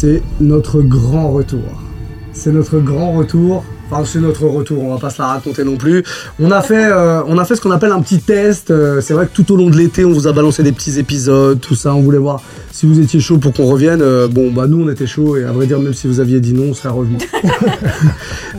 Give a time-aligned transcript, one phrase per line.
[0.00, 1.82] c'est notre grand retour.
[2.32, 3.64] C'est notre grand retour.
[3.90, 6.04] Enfin, c'est notre retour, on va pas se la raconter non plus.
[6.38, 8.70] On a fait, euh, on a fait ce qu'on appelle un petit test.
[8.70, 11.00] Euh, c'est vrai que tout au long de l'été, on vous a balancé des petits
[11.00, 11.94] épisodes, tout ça.
[11.94, 14.00] On voulait voir si vous étiez chaud pour qu'on revienne.
[14.02, 16.38] Euh, bon, bah nous, on était chaud et à vrai dire, même si vous aviez
[16.38, 17.16] dit non, on serait revenu.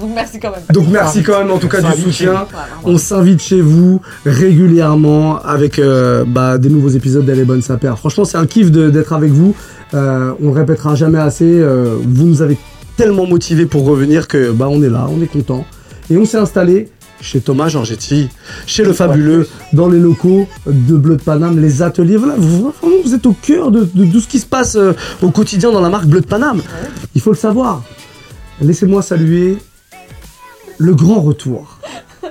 [0.01, 0.61] Donc merci quand même.
[0.73, 2.45] Donc merci quand même en tout cas du soutien.
[2.83, 7.77] On s'invite chez vous régulièrement avec euh, bah, des nouveaux épisodes d'Elle est bonne sa
[7.77, 7.97] paire.
[7.97, 9.55] Franchement, c'est un kiff d'être avec vous.
[9.93, 11.45] Euh, on répétera jamais assez.
[11.45, 12.57] euh, vous nous avez
[12.97, 15.65] tellement motivés pour revenir que bah on est là, on est content.
[16.09, 16.89] Et on s'est installé
[17.21, 18.29] chez Thomas Giorgetti,
[18.65, 22.17] chez le fabuleux, dans les locaux de Bleu de Paname, les ateliers.
[22.17, 25.71] Voilà, vous, êtes au cœur de, de tout ce qui se passe euh, au quotidien
[25.71, 26.61] dans la marque Bleu de Paname.
[27.15, 27.83] Il faut le savoir.
[28.61, 29.57] Laissez-moi saluer
[30.77, 31.79] le grand retour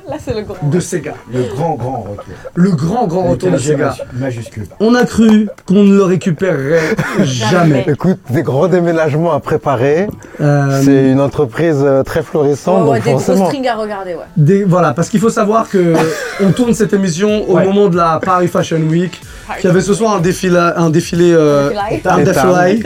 [0.08, 0.56] Là c'est le grand.
[0.62, 1.12] de Sega.
[1.30, 2.24] Le grand, grand retour.
[2.54, 3.94] Le grand, grand retour de Sega.
[4.14, 4.66] majuscule.
[4.80, 7.84] On a cru qu'on ne le récupérerait jamais.
[7.86, 10.06] Écoute, des grands déménagements à préparer.
[10.40, 13.46] Euh, C'est une entreprise euh, très florissante, Ouais, ouais, donc des gros forcément.
[13.48, 14.24] strings à regarder, ouais.
[14.38, 15.92] des- voilà, parce qu'il faut savoir que
[16.42, 17.64] on tourne cette émission au Ouais.
[17.66, 19.20] moment de la Paris Fashion Week,
[19.61, 22.00] qui avait ce soir un défilé, un défilé, euh, Défilé.
[22.06, 22.24] un Etam.
[22.24, 22.83] défilé,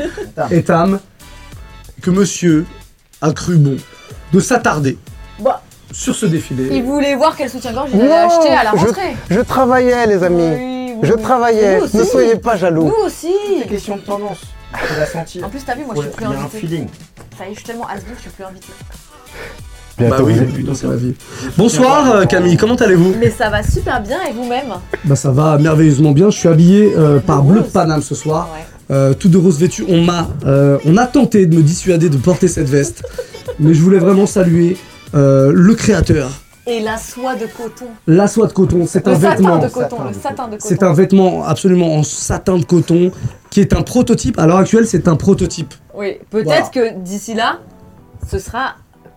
[0.51, 0.99] Etam,
[2.03, 2.67] que monsieur
[3.21, 3.77] a cru bon
[4.33, 4.99] de s'attarder
[5.39, 6.69] Bah, sur ce défilé.
[6.73, 9.17] il voulait voir quel soutien-gorge il Non, avait acheté à la je- rentrée.
[9.31, 10.43] Je travaillais, les amis.
[10.43, 11.79] Oui, oui, Je travaillais.
[11.79, 11.97] Nous aussi.
[11.99, 12.85] Ne soyez pas jaloux.
[12.85, 13.33] Nous aussi.
[13.63, 14.41] C'est question de tendance.
[14.75, 15.45] Faut la sentir.
[15.45, 16.59] En plus, t'as vu, moi je suis plus Il y a un invitée.
[16.59, 16.87] feeling.
[17.37, 18.73] Ça y est, je suis tellement has je suis plus invitée.
[19.99, 21.15] Bientôt, Bah oui, putain, c'est la vie.
[21.59, 23.15] Bonsoir euh, Camille, comment allez-vous?
[23.21, 24.73] Mais ça va super bien et vous-même?
[25.05, 26.31] Bah ça va merveilleusement bien.
[26.31, 27.43] Je suis habillé euh, par.
[27.43, 28.49] Bleu de Paname ce soir.
[28.55, 28.65] Ouais.
[28.97, 29.85] Euh, tout de rose vêtu.
[29.89, 33.03] On m'a, euh, on a tenté de me dissuader de porter cette veste,
[33.61, 34.77] mais je voulais vraiment saluer
[35.15, 36.31] euh, le créateur.
[36.67, 37.87] Et la soie de coton.
[38.07, 39.59] La soie de coton, c'est un Le satin vêtement.
[39.59, 40.67] de coton, Satin le de satin de coton.
[40.69, 43.11] C'est un vêtement absolument en satin de coton
[43.51, 44.39] qui est un prototype.
[44.39, 47.59] À l'heure actuelle, c'est un prototype Oui, peut-être que d'ici là,
[48.31, 48.75] ce sera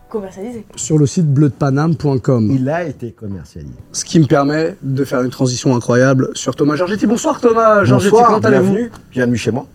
[0.09, 0.65] commercialisé.
[0.75, 2.49] sur le site bleudepaname.com.
[2.51, 3.73] Il a été commercialisé.
[3.91, 7.05] Ce qui me permet de faire une transition incroyable sur Thomas Giorgetti.
[7.05, 8.91] Bonsoir Thomas Giorgetti, Bonsoir, comment allez-vous bienvenue.
[9.11, 9.67] Bienvenue chez moi.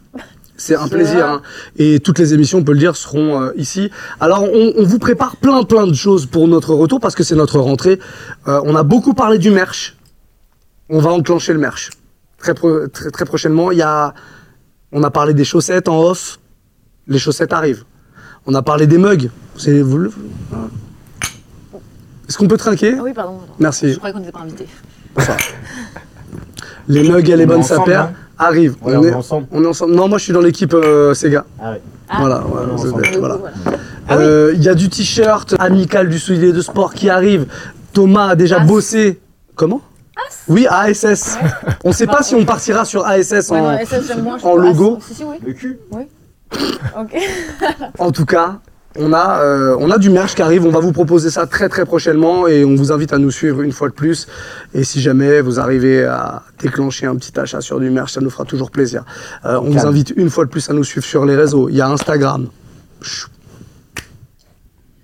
[0.63, 1.25] C'est un plaisir.
[1.27, 1.43] hein.
[1.79, 3.91] Et toutes les émissions, on peut le dire, seront euh, ici.
[4.21, 7.35] Alors, on, on vous prépare plein, plein de choses pour notre retour parce que c'est
[7.35, 7.99] notre rentrée.
[8.47, 9.97] Euh, on a beaucoup parlé du merch.
[10.91, 11.89] On va enclencher le merch.
[12.37, 14.13] Très, pro- très, très prochainement, il y a...
[14.93, 16.39] on a parlé des chaussettes en off.
[17.07, 17.85] Les chaussettes arrivent.
[18.45, 19.31] On a parlé des mugs.
[19.57, 19.81] C'est...
[19.81, 20.13] vous le-
[22.29, 22.97] Est-ce qu'on peut trinquer?
[22.99, 23.39] Ah oui, pardon.
[23.39, 23.53] pardon.
[23.59, 23.93] Merci.
[23.93, 24.67] Je croyais qu'on n'était pas invité.
[26.87, 28.13] Les mugs et les bonnes sapères
[28.83, 29.47] Ouais, on est ensemble.
[29.53, 29.95] on est ensemble.
[29.95, 31.45] Non, moi je suis dans l'équipe euh, Sega.
[31.61, 31.81] Ah ouais.
[32.09, 32.17] Ah.
[32.21, 32.67] Voilà, voilà.
[33.19, 33.39] voilà.
[34.09, 34.25] Ah oui.
[34.25, 37.47] Euh, Il y a du t-shirt amical du soulier de sport qui arrive.
[37.93, 38.67] Thomas a déjà AS.
[38.67, 39.21] bossé.
[39.55, 39.81] Comment
[40.49, 41.39] Oui, ASS.
[41.85, 44.13] On sait pas si on partira sur ASS Ouais, en, non, SS,
[44.43, 44.99] en logo.
[44.99, 45.37] Ah, si, si, oui.
[45.45, 45.79] Le cul.
[46.99, 47.17] Ok.
[47.99, 48.59] En tout cas,
[48.99, 50.67] on a, euh, on a du merch qui arrive.
[50.67, 53.63] On va vous proposer ça très très prochainement et on vous invite à nous suivre
[53.63, 54.27] une fois de plus.
[54.75, 58.31] Et si jamais vous arrivez à déclencher un petit achat sur du merch, ça nous
[58.31, 59.05] fera toujours plaisir.
[59.45, 61.69] Euh, on vous invite une fois de plus à nous suivre sur les réseaux.
[61.69, 62.49] Il y a Instagram.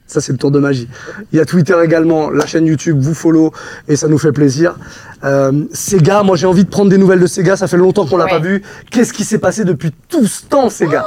[0.08, 0.88] Ça, c'est le tour de magie.
[1.32, 3.52] Il y a Twitter également, la chaîne YouTube, vous follow
[3.88, 4.76] et ça nous fait plaisir.
[5.24, 8.16] Euh, Sega, moi j'ai envie de prendre des nouvelles de Sega, ça fait longtemps qu'on
[8.16, 8.30] l'a Ouais.
[8.30, 8.62] pas vu.
[8.90, 11.06] Qu'est-ce qui s'est passé depuis tout ce temps, Sega?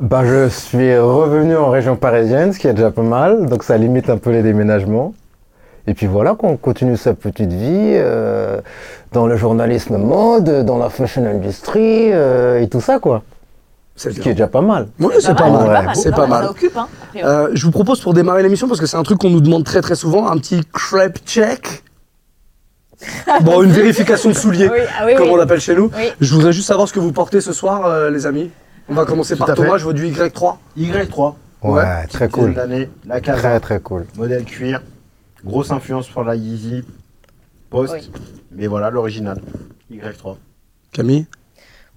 [0.00, 3.76] Bah, je suis revenu en région parisienne, ce qui est déjà pas mal, donc ça
[3.76, 5.14] limite un peu les déménagements.
[5.86, 8.60] Et puis voilà, qu'on continue sa petite vie euh,
[9.12, 13.22] dans le journalisme mode, dans la fashion industry euh, et tout ça, quoi.
[13.96, 14.88] C'est Ce qui est déjà pas mal.
[15.00, 15.90] Ouais, c'est pas, mal.
[15.94, 16.48] C'est pas mal.
[16.76, 16.88] Hein.
[17.16, 19.64] Euh, je vous propose pour démarrer l'émission, parce que c'est un truc qu'on nous demande
[19.64, 21.82] très très souvent, un petit crepe check.
[23.42, 25.32] Bon, une vérification de souliers, Oui, ah oui, comme oui.
[25.32, 25.90] on l'appelle chez nous.
[25.96, 26.12] Oui.
[26.20, 28.50] Je voudrais juste savoir ce que vous portez ce soir, euh, les amis.
[28.88, 29.62] On va commencer Tout par à fait.
[29.62, 30.56] Thomas, je vois du Y3.
[30.76, 31.34] Y3.
[31.62, 32.06] Ouais, Ouais.
[32.08, 32.54] très cool.
[33.06, 33.38] La Casa.
[33.38, 34.06] Très très cool.
[34.16, 34.82] Modèle cuir.
[35.44, 36.82] Grosse influence pour la Yeezy.
[37.70, 37.94] Post.
[37.94, 38.10] Oui.
[38.50, 39.40] Mais voilà, l'original.
[39.90, 40.36] Y3.
[40.92, 41.26] Camille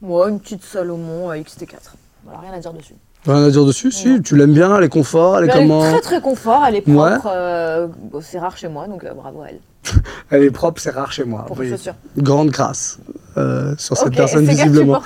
[0.02, 1.94] Moi, une petite Salomon euh, XT4.
[2.24, 2.94] Voilà, rien à dire dessus.
[3.26, 4.22] Rien à dire dessus Si, Non.
[4.22, 6.64] tu l'aimes bien, elle est confort, elle est Mais elle est comment très très confort,
[6.68, 7.12] elle est Ouais.
[7.18, 7.32] propre.
[7.36, 9.60] euh, bon, c'est rare chez moi, donc euh, bravo à elle.
[10.32, 11.46] Elle est propre, c'est rare chez moi.
[11.48, 11.74] Pour Oui.
[12.18, 12.98] Grande grâce
[13.38, 15.02] euh, sur cette personne c'est gars, visiblement.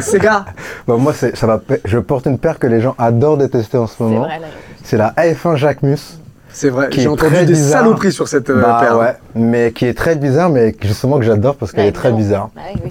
[0.00, 0.44] Sega
[0.86, 3.86] Bah, moi, c'est, ça va, je porte une paire que les gens adorent détester en
[3.86, 4.26] ce C'est moment.
[4.84, 6.18] C'est la AF1 Jacquemus.
[6.50, 7.82] C'est vrai, Qui j'ai entendu des bizarre.
[7.82, 8.98] saloperies sur cette euh, bah paire.
[8.98, 12.10] ouais, mais qui est très bizarre, mais justement que j'adore parce qu'elle Bah, est très
[12.10, 12.48] bizarre.
[12.56, 12.90] Bah oui.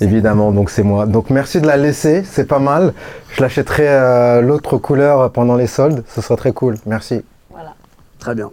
[0.00, 1.04] Évidemment, donc c'est moi.
[1.06, 2.94] Donc merci de la laisser, c'est pas mal.
[3.36, 6.76] Je l'achèterai euh, l'autre couleur pendant les soldes, ce sera très cool.
[6.86, 7.22] Merci.
[7.50, 7.74] Voilà.
[8.18, 8.50] Très bien.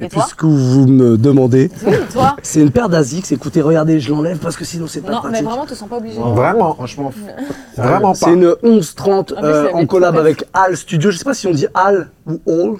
[0.00, 3.30] Et, Et toi puisque vous me demandez, Oui, toi c'est une paire d'Asics.
[3.32, 5.46] Écoutez, regardez, je l'enlève parce que sinon c'est pas Non, mais pratique.
[5.48, 6.18] vraiment, te sens pas obligé.
[6.18, 7.12] Non, Vraiment Franchement,
[7.76, 8.14] Vraiment pas.
[8.14, 11.10] C'est une 1130 En plus, euh, en collab avec HAL Studio.
[11.10, 12.76] Je sais pas si on dit HAL ou All.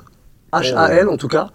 [0.53, 1.49] H-A-L en tout cas.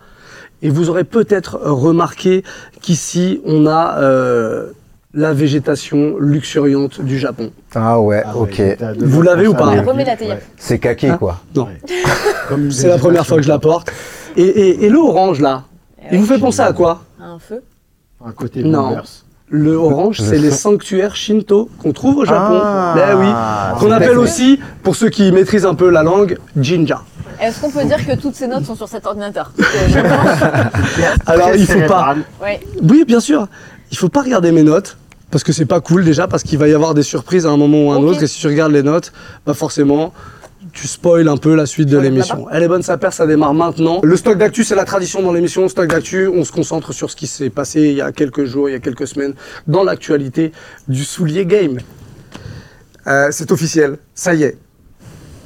[0.62, 2.44] Et vous aurez peut-être remarqué
[2.82, 4.72] qu'ici on a euh,
[5.14, 7.52] la végétation luxuriante du Japon.
[7.76, 8.62] Ah ouais, Ah ok.
[9.00, 10.40] Vous l'avez ou pas ouais.
[10.58, 11.40] C'est kaki Hein quoi.
[11.56, 11.82] Non, Ouais.
[12.72, 13.92] C'est la première fois que je la porte.
[14.38, 15.64] Et, et, et le orange là,
[16.02, 17.64] Eh il vous fait penser à quoi Un feu
[18.26, 18.90] Un côté Non.
[18.90, 19.04] Bombers.
[19.50, 22.60] Le orange, c'est les sanctuaires shinto qu'on trouve au Japon.
[22.64, 23.80] Ah, Ben oui.
[23.80, 27.04] Qu'on appelle aussi, pour ceux qui maîtrisent un peu la langue, jinja.
[27.40, 29.52] Est-ce qu'on peut dire que toutes ces notes sont sur cet ordinateur
[31.26, 32.16] Alors il faut pas.
[32.42, 32.60] Ouais.
[32.82, 33.48] Oui, bien sûr.
[33.92, 34.98] Il faut pas regarder mes notes
[35.30, 37.58] parce que c'est pas cool déjà parce qu'il va y avoir des surprises à un
[37.58, 39.12] moment ou à un autre et si tu regardes les notes,
[39.46, 40.14] bah forcément
[40.74, 42.48] tu spoil un peu la suite de l'émission.
[42.52, 44.02] Elle est bonne sa paire, ça démarre maintenant.
[44.04, 45.70] Le stock d'actu, c'est la tradition dans l'émission.
[45.70, 48.70] Stock d'actu, on se concentre sur ce qui s'est passé il y a quelques jours,
[48.70, 49.36] il y a quelques semaines
[49.68, 50.52] dans l'actualité
[50.88, 51.78] du soulier game.
[53.06, 54.58] Euh, c'est officiel, ça y est.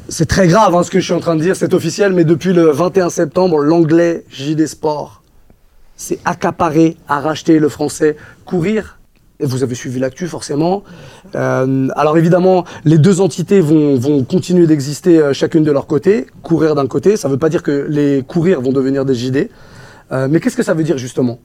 [0.07, 2.23] C'est très grave hein, ce que je suis en train de dire, c'est officiel, mais
[2.23, 5.21] depuis le 21 septembre, l'anglais JD Sport
[5.97, 8.15] s'est accaparé à racheter le français
[8.45, 8.99] Courir.
[9.39, 10.83] Vous avez suivi l'actu forcément.
[11.35, 16.25] Euh, alors évidemment, les deux entités vont, vont continuer d'exister euh, chacune de leur côté.
[16.41, 19.49] Courir d'un côté, ça ne veut pas dire que les courir vont devenir des JD.
[20.11, 21.37] Euh, mais qu'est-ce que ça veut dire justement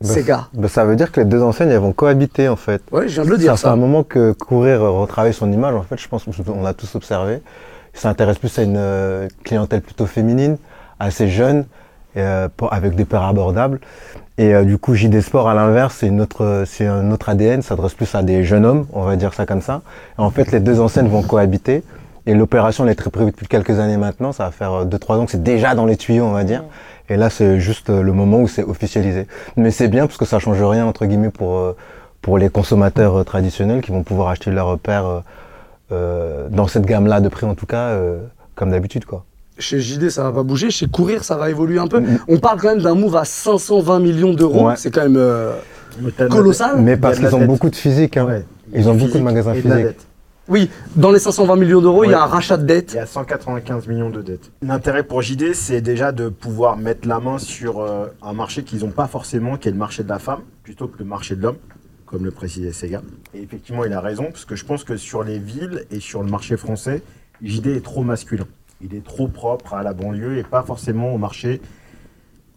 [0.00, 0.48] Bah, Ces gars?
[0.54, 2.82] bah, ça veut dire que les deux enseignes elles vont cohabiter en fait.
[2.92, 3.76] Ouais, je viens de le Ça dire fait un ça.
[3.76, 5.74] moment que courir retravaille son image.
[5.74, 7.40] En fait, je pense qu'on l'a tous observé.
[7.94, 10.56] Il s'intéresse plus à une euh, clientèle plutôt féminine,
[11.00, 11.64] assez jeune,
[12.16, 13.80] euh, pour- avec des paires abordables.
[14.38, 17.62] Et euh, du coup, JD Sport, à l'inverse, c'est une autre, c'est un autre ADN,
[17.62, 19.82] s'adresse plus à des jeunes hommes, on va dire ça comme ça.
[20.16, 21.82] En fait, les deux enseignes vont cohabiter.
[22.24, 24.32] Et l'opération, elle est très prévue depuis quelques années maintenant.
[24.32, 26.62] Ça va faire 2-3 ans que c'est déjà dans les tuyaux, on va dire.
[27.08, 29.26] Et là, c'est juste euh, le moment où c'est officialisé.
[29.56, 31.76] Mais c'est bien parce que ça change rien, entre guillemets, pour, euh,
[32.20, 35.20] pour les consommateurs euh, traditionnels qui vont pouvoir acheter leur paire euh,
[35.90, 38.20] euh, dans cette gamme-là de prix, en tout cas, euh,
[38.54, 39.24] comme d'habitude, quoi.
[39.58, 40.70] Chez JD, ça va pas bouger.
[40.70, 42.00] Chez Courir, ça va évoluer un peu.
[42.00, 42.18] Mhm.
[42.28, 44.68] On parle quand même d'un move à 520 millions d'euros.
[44.68, 44.74] Ouais.
[44.76, 45.52] C'est quand même euh,
[46.30, 46.80] colossal.
[46.80, 48.16] Mais parce qu'ils ont beaucoup de physique.
[48.16, 48.26] Hein.
[48.26, 48.44] Ouais.
[48.74, 49.96] Ils ont beaucoup de magasins de physiques.
[50.48, 52.92] Oui, dans les 520 millions d'euros, il y a un rachat de dette.
[52.94, 54.50] Il y a 195 millions de dettes.
[54.60, 58.80] L'intérêt pour JD, c'est déjà de pouvoir mettre la main sur euh, un marché qu'ils
[58.80, 61.42] n'ont pas forcément, qui est le marché de la femme, plutôt que le marché de
[61.42, 61.58] l'homme,
[62.06, 63.02] comme le précisait Sega.
[63.34, 66.24] Et effectivement, il a raison, parce que je pense que sur les villes et sur
[66.24, 67.02] le marché français,
[67.40, 68.46] JD est trop masculin.
[68.82, 71.60] Il est trop propre à la banlieue et pas forcément au marché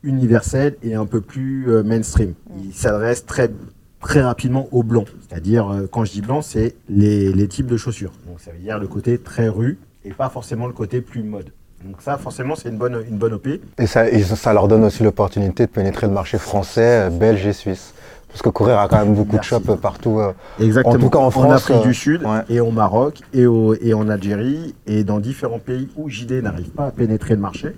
[0.03, 2.33] universel et un peu plus euh, mainstream.
[2.63, 3.51] Il s'adresse très,
[3.99, 5.07] très rapidement aux blancs.
[5.27, 8.13] C'est-à-dire, euh, quand je dis blanc, c'est les, les types de chaussures.
[8.27, 11.51] Donc ça veut dire le côté très rue et pas forcément le côté plus mode.
[11.83, 13.47] Donc ça, forcément, c'est une bonne, une bonne OP.
[13.77, 17.45] Et ça, et ça leur donne aussi l'opportunité de pénétrer le marché français, euh, belge
[17.45, 17.93] et suisse.
[18.35, 19.55] Parce que courir a quand même beaucoup Merci.
[19.55, 20.19] de shops partout.
[20.19, 20.95] euh, Exactement.
[20.95, 22.41] En tout cas, en France, Afrique euh, du Sud ouais.
[22.49, 26.69] et au Maroc et, au, et en Algérie et dans différents pays où JD n'arrive
[26.71, 27.69] pas à pénétrer le marché.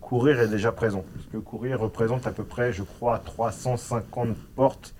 [0.00, 1.02] Courir est déjà présent.
[1.12, 4.94] Parce que Courir représente à peu près, je crois, 350 portes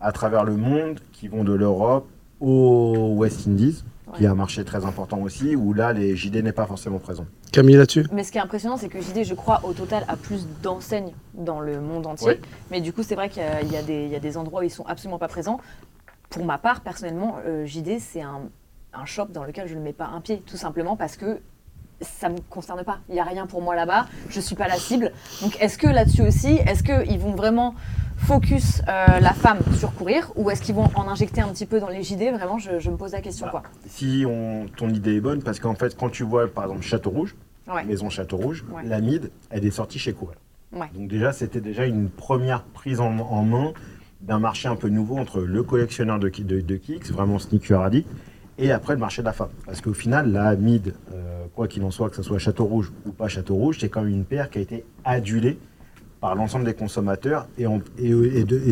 [0.00, 2.06] à travers le monde qui vont de l'Europe
[2.40, 6.52] au West Indies, qui est un marché très important aussi, où là, les JD n'est
[6.52, 7.26] pas forcément présent.
[7.56, 10.16] Camille là-dessus Mais ce qui est impressionnant, c'est que JD, je crois, au total, a
[10.16, 12.28] plus d'enseignes dans le monde entier.
[12.28, 12.40] Oui.
[12.70, 14.60] Mais du coup, c'est vrai qu'il y a- y, des- il y a des endroits
[14.60, 15.58] où ils sont absolument pas présents.
[16.30, 18.42] Pour ma part, personnellement, euh, JD, c'est un,
[18.94, 21.40] un shop dans lequel je ne mets pas un pied, tout simplement parce que
[22.02, 22.98] ça me concerne pas.
[23.08, 24.06] Il n'y a rien pour moi là-bas.
[24.28, 25.12] Je suis pas la cible.
[25.40, 27.74] Donc, est-ce que là-dessus aussi, est-ce qu'ils vont vraiment
[28.18, 31.80] focus euh, la femme sur courir ou est-ce qu'ils vont en injecter un petit peu
[31.80, 33.46] dans les JD Vraiment, je, je me pose la question.
[33.46, 33.62] Bah, quoi.
[33.88, 37.10] Si on, ton idée est bonne, parce qu'en fait, quand tu vois, par exemple, Château
[37.10, 37.34] Rouge,
[37.68, 37.84] Ouais.
[37.84, 38.82] Maison Château Rouge, Ouais.
[38.84, 40.14] la mid, elle est sortie chez.
[40.72, 40.86] Ouais.
[40.94, 43.72] Donc déjà, c'était déjà une première prise en, en main
[44.20, 48.08] d'un marché un peu nouveau entre le collectionneur de, de, de kicks, vraiment sneaker addict,
[48.58, 49.50] et après le marché de la femme.
[49.66, 52.92] Parce qu'au final, la mid, euh, quoi qu'il en soit, que ce soit Château Rouge
[53.04, 55.58] ou pas Château Rouge, c'est quand même une paire qui a été adulée
[56.20, 57.64] par l'ensemble des consommateurs et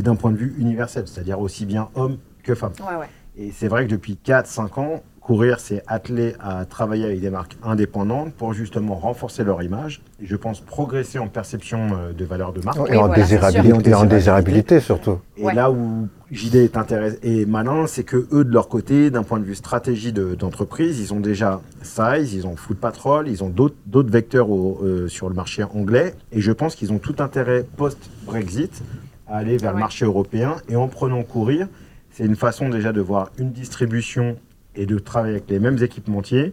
[0.02, 2.72] d'un point de vue universel, c'est-à-dire aussi bien hommes que femmes.
[2.80, 3.06] Ouais, ouais.
[3.36, 7.56] Et c'est vrai que depuis 4-5 ans, Courir s'est attelé à travailler avec des marques
[7.62, 12.52] indépendantes pour justement renforcer leur image et je pense progresser en perception euh, de valeur
[12.52, 12.76] de marque.
[12.90, 13.88] Et, en voilà, c'est désirabilité, sûr.
[13.88, 15.18] et en désirabilité surtout.
[15.38, 15.54] Et Ouais.
[15.54, 19.38] là où JD est intéressé et malin, c'est que eux de leur côté, d'un point
[19.38, 23.48] de vue stratégie de- d'entreprise, ils ont déjà Size, ils ont Food Patrol, ils ont
[23.48, 27.64] d'autres vecteurs au- euh, sur le marché anglais et je pense qu'ils ont tout intérêt
[27.78, 28.82] post-Brexit
[29.26, 31.66] à aller vers le marché européen et en prenant courir,
[32.10, 34.36] c'est une façon déjà de voir une distribution
[34.76, 36.52] et de travailler avec les mêmes équipementiers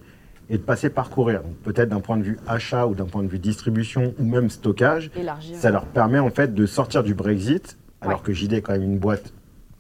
[0.50, 1.42] et de passer par courir.
[1.44, 4.50] Donc peut-être d'un point de vue achat ou d'un point de vue distribution ou même
[4.50, 5.56] stockage, Élargir.
[5.56, 8.24] ça leur permet en fait de sortir du Brexit, alors Ouais.
[8.26, 9.34] que JD est quand même une boîte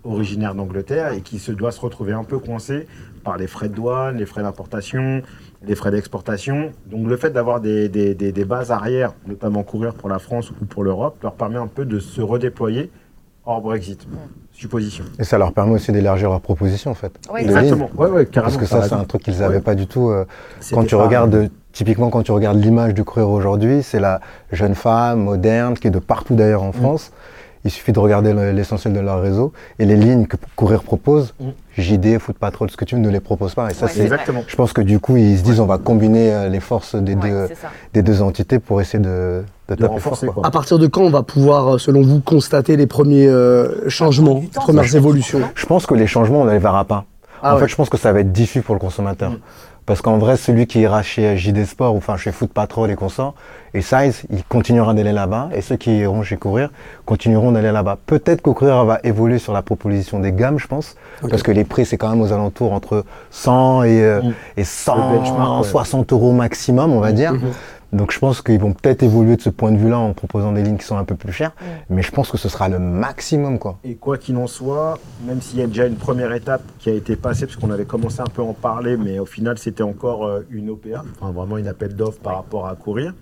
[0.03, 2.87] originaire d'Angleterre et qui se doit se retrouver un peu coincé
[3.23, 5.21] par les frais de douane, les frais d'importation,
[5.63, 6.71] les frais d'exportation.
[6.87, 10.49] Donc le fait d'avoir des, des- des- des bases arrière, notamment courir pour la France
[10.59, 12.89] ou pour l'Europe, leur permet un peu de se redéployer
[13.45, 14.07] hors Brexit.
[14.53, 15.03] Supposition.
[15.17, 17.11] Et ça leur permet aussi d'élargir leur proposition en fait.
[17.33, 17.89] Ouais, Exactement.
[17.97, 18.51] Ouais, ouais, carrément.
[18.51, 19.61] Parce que ça, c'est un truc qu'ils n'avaient Ouais.
[19.61, 20.09] pas du tout.
[20.09, 20.25] euh,
[20.71, 24.19] quand tu pas- regardes, euh, typiquement, quand tu regardes l'image du coureur aujourd'hui, c'est la
[24.51, 26.67] jeune femme moderne qui est de partout d'ailleurs Mm.
[26.67, 27.11] en France.
[27.63, 31.33] Il suffit de regarder le- l'essentiel de leur réseau et les lignes que Courir propose,
[31.39, 31.49] Mm.
[31.77, 33.71] JD, Foot Patrol, ce que tu veux, ne les propose pas.
[33.71, 34.01] Et ça, Ouais, c'est.
[34.01, 34.43] Exactement.
[34.47, 37.15] Je pense que du coup, ils se disent, on va combiner euh, les forces des,
[37.15, 37.69] Ouais, deux, c'est ça.
[37.93, 39.43] des deux entités pour essayer de,
[39.75, 40.35] de De taper renforcer, fort.
[40.35, 40.41] quoi.
[40.43, 40.47] quoi.
[40.47, 44.39] À partir de quand on va pouvoir, euh, selon vous, constater les premiers euh, changements,
[44.41, 45.41] les premières évolutions.
[45.55, 47.05] Je pense que les changements, on ne les verra pas.
[47.43, 47.61] Ah en ouais.
[47.63, 49.31] fait, je pense que ça va être diffus pour le consommateur.
[49.31, 49.37] Mm.
[49.87, 52.95] Parce qu'en vrai, celui qui ira chez JD Sport ou enfin chez Foot Patrol et
[52.95, 53.33] consorts,
[53.73, 55.49] et Size, il continuera d'aller là-bas.
[55.55, 56.69] Et ceux qui iront chez Courir
[57.05, 57.97] continueront d'aller là-bas.
[58.05, 60.95] Peut-être que Courir va évoluer sur la proposition des gammes, je pense.
[61.27, 64.33] Parce que les prix, c'est quand même aux alentours entre 100 et, euh, Mm.
[64.57, 65.63] et benchmark, ouais.
[65.63, 67.33] 160 euros maximum, on va dire.
[67.33, 67.41] Mhm.
[67.93, 70.63] Donc je pense qu'ils vont peut-être évoluer de ce point de vue-là en proposant des
[70.63, 71.51] lignes qui sont un peu plus chères.
[71.89, 73.79] Mais je pense que ce sera le maximum, quoi.
[73.83, 76.93] Et quoi qu'il en soit, même s'il y a déjà une première étape qui a
[76.93, 79.83] été passée, parce qu'on avait commencé un peu à en parler, mais au final c'était
[79.83, 83.13] encore euh, une OPA, enfin vraiment une appel d'offres par rapport à courir.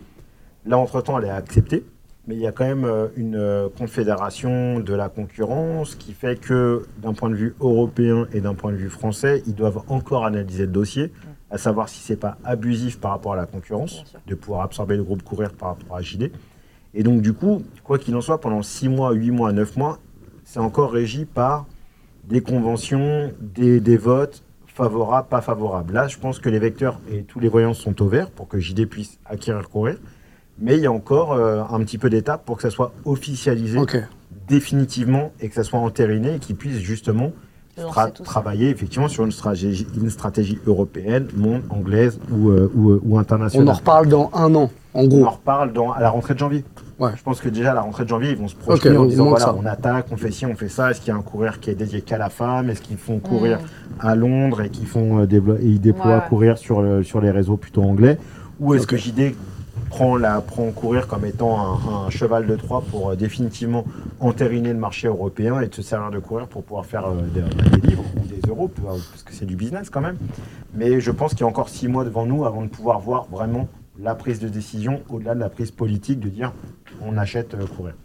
[0.65, 1.85] Là, entre-temps, elle est acceptée,
[2.27, 6.39] mais il y a quand même euh, une euh, confédération de la concurrence qui fait
[6.39, 10.25] que d'un point de vue européen et d'un point de vue français, ils doivent encore
[10.25, 11.11] analyser le dossier,
[11.51, 15.03] à savoir si c'est pas abusif par rapport à la concurrence, de pouvoir absorber le
[15.03, 16.31] groupe courir par rapport à JD.
[16.93, 19.99] Et donc, du coup, quoi qu'il en soit, pendant 6 mois, 8 mois, 9 mois,
[20.43, 21.65] c'est encore régi par
[22.25, 25.93] des conventions, des, des votes favorables, pas favorables.
[25.93, 28.59] Là, je pense que les vecteurs et tous les voyants sont au vert pour que
[28.59, 29.97] JD puisse acquérir courir.
[30.57, 33.79] Mais il y a encore euh, un petit peu d'étapes pour que ça soit officialisé
[34.47, 37.31] définitivement et que ça soit entériné et qu'ils puissent justement
[37.87, 43.01] tra- travailler effectivement sur une stratégie, une stratégie européenne, monde, anglaise ou, euh, ou, euh,
[43.03, 43.69] ou On internationale.
[43.69, 45.25] en reparle dans un an, en On gros.
[45.25, 46.63] en reparle dans, à la rentrée de janvier.
[46.99, 47.11] Ouais.
[47.15, 49.29] Je pense que déjà à la rentrée de janvier, ils vont se projeter en disant
[49.29, 49.55] voilà, ça.
[49.57, 50.91] on attaque, on fait ci, on fait ça.
[50.91, 52.69] Est-ce qu'il y a un coureur qui est dédié qu'à la femme?
[52.69, 53.59] Est-ce qu'ils font courir
[54.01, 55.25] à Londres et qu'ils font euh,
[55.61, 58.17] et ils déploient Ouais, courir sur, le- sur les réseaux plutôt anglais?
[58.59, 59.33] Ou est-ce que JD
[59.89, 63.85] prend, la, prend courir comme étant un, un cheval de Troie pour euh, définitivement
[64.19, 67.41] entériner le marché européen et de se servir de courir pour pouvoir faire euh, des,
[67.69, 70.17] des livres ou des euros, parce que c'est du business quand même.
[70.73, 73.25] Mais je pense qu'il y a encore six mois devant nous avant de pouvoir voir
[73.29, 73.67] vraiment
[74.01, 76.53] la prise de décision au-delà de la prise politique de dire
[77.01, 77.95] on achète euh, courir.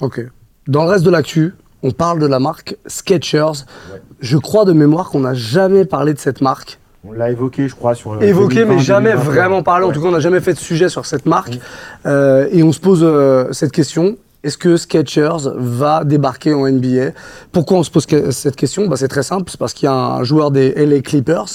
[0.00, 0.20] Ok.
[0.66, 3.66] Dans le reste de l'actu, on parle de la marque Skechers.
[3.92, 4.02] Ouais.
[4.20, 6.80] Je crois de mémoire qu'on n'a jamais parlé de cette marque.
[7.06, 8.12] On l'a évoqué, je crois, sur.
[8.14, 9.32] euh, Évoqué, 2020, mais jamais 2021.
[9.32, 9.84] vraiment parlé.
[9.84, 9.94] En Ouais.
[9.94, 11.50] tout cas, on n'a jamais fait de sujet sur cette marque.
[11.52, 11.60] Oui.
[12.06, 14.16] Euh, et on se pose euh, cette question.
[14.44, 17.12] Est-ce que Skechers va débarquer en NBA
[17.50, 18.86] Pourquoi on se pose que- cette question?
[18.86, 21.46] Bah, C'est très simple, c'est parce qu'il y a un joueur des LA Clippers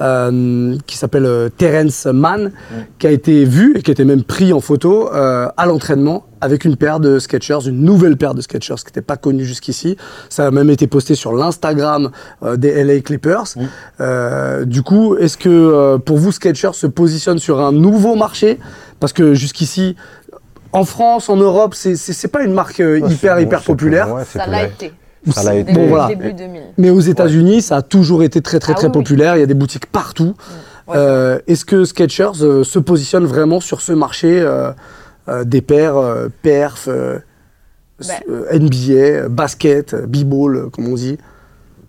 [0.00, 2.50] euh, qui s'appelle euh, Terrence Mann,
[2.98, 6.64] qui a été vu et qui était même pris en photo euh, à l'entraînement avec
[6.64, 9.96] une paire de Skechers, une nouvelle paire de Skechers qui n'était pas connue jusqu'ici.
[10.30, 12.10] Ça a même été posté sur l'Instagram
[12.42, 13.44] euh, des LA Clippers.
[14.66, 18.58] Du coup, est-ce que pour vous, Skechers se positionne sur un nouveau marché?
[18.98, 19.96] Parce que jusqu'ici,
[20.72, 24.12] en France, en Europe, c'est- pas une marque euh, Ouais, hyper, hyper populaire.
[24.12, 24.92] ouais, Ça l'a été.
[25.30, 25.72] Ça l'a été.
[25.72, 26.08] Bon, voilà.
[26.08, 26.62] début 2000.
[26.78, 29.02] Mais aux États-Unis, ça a toujours été très, très, Ah très oui, oui.
[29.02, 29.36] populaire.
[29.36, 30.34] Il y a des boutiques partout.
[30.88, 34.72] Ouais, Euh, Est-ce que Skechers euh, se positionne vraiment sur ce marché euh,
[35.28, 37.20] euh, des paires euh, perf, euh,
[38.00, 38.14] Bah.
[38.28, 41.18] euh, NBA, basket, b-ball, comme on dit?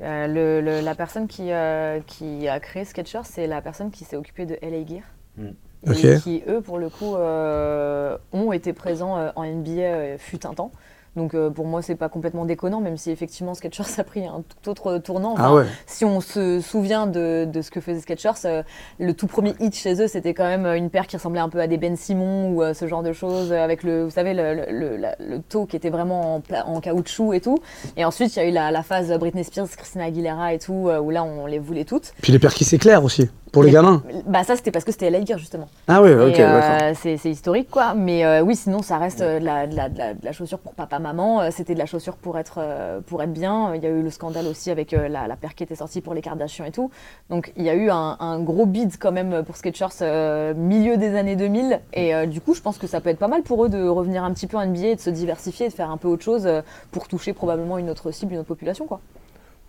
[0.04, 4.04] Euh, le- le- la personne qui, euh, qui a créé Skechers, c'est la personne qui
[4.04, 5.02] s'est occupée de LA Gear.
[5.38, 5.54] Mm.
[5.92, 10.46] Et qui, eux, pour le coup, euh, ont été présents euh, en NBA euh, fut
[10.46, 10.72] un temps.
[11.16, 14.42] Donc euh, pour moi, c'est pas complètement déconnant, même si effectivement Skechers a pris un
[14.64, 15.34] tout autre tournant.
[15.34, 15.66] Enfin, Ah ouais.
[15.86, 18.64] Si on se souvient de, de ce que faisait Skechers, euh,
[19.00, 21.60] le tout premier hit chez eux, c'était quand même une paire qui ressemblait un peu
[21.60, 24.56] à des Ben Simon ou euh, ce genre de choses, avec le, vous savez, le,
[24.56, 27.60] le, le- la- le taux qui était vraiment en, caoutchouc et tout.
[27.96, 30.90] Et ensuite, il y a eu la, la phase Britney Spears, Christina Aguilera et tout,
[30.90, 32.14] où là, on les voulait toutes.
[32.24, 34.02] Puis les paires qui s'éclairent aussi, pour les gamins.
[34.26, 35.68] Bah ça, c'était parce que c'était LA Gear, justement.
[35.88, 37.94] Ah Et, ok, euh, c'est historique, quoi.
[37.94, 40.32] Mais euh, oui, sinon, ça reste euh, de, la, de la- de la- de la
[40.32, 41.40] chaussure pour papa-maman.
[41.42, 42.60] Euh, C'était de la chaussure pour être,
[43.06, 43.76] pour être bien.
[43.76, 46.22] Il y a eu le scandale aussi avec la, paire qui était sortie pour les
[46.22, 46.90] Kardashians et tout.
[47.30, 50.98] Donc, il y a eu un, un gros bid quand même pour Skechers euh, milieu
[50.98, 51.80] des années 2000.
[51.94, 54.24] Et du coup, je pense que ça peut être pas mal pour eux de revenir
[54.24, 56.24] un petit peu en NBA et de se diversifier et de faire un peu autre
[56.24, 56.50] chose
[56.92, 59.00] pour toucher probablement une autre cible, une autre population, quoi.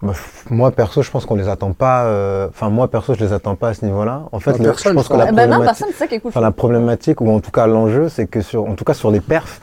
[0.05, 0.13] Bah,
[0.51, 2.05] Moi perso, je pense qu'on les attend pas.
[2.05, 4.23] euh, Enfin, moi perso, je les attends pas à ce niveau-là.
[4.33, 5.29] En fait, le- personne, je pense que la.
[5.31, 6.23] Eh ben non, problématique-.
[6.27, 9.11] Enfin, la problématique, ou en tout cas l'enjeu, c'est que sur, en tout cas sur
[9.11, 9.61] les perfs,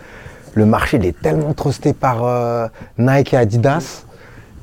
[0.56, 2.68] le marché il est tellement trusté par euh,
[2.98, 4.04] Nike et Adidas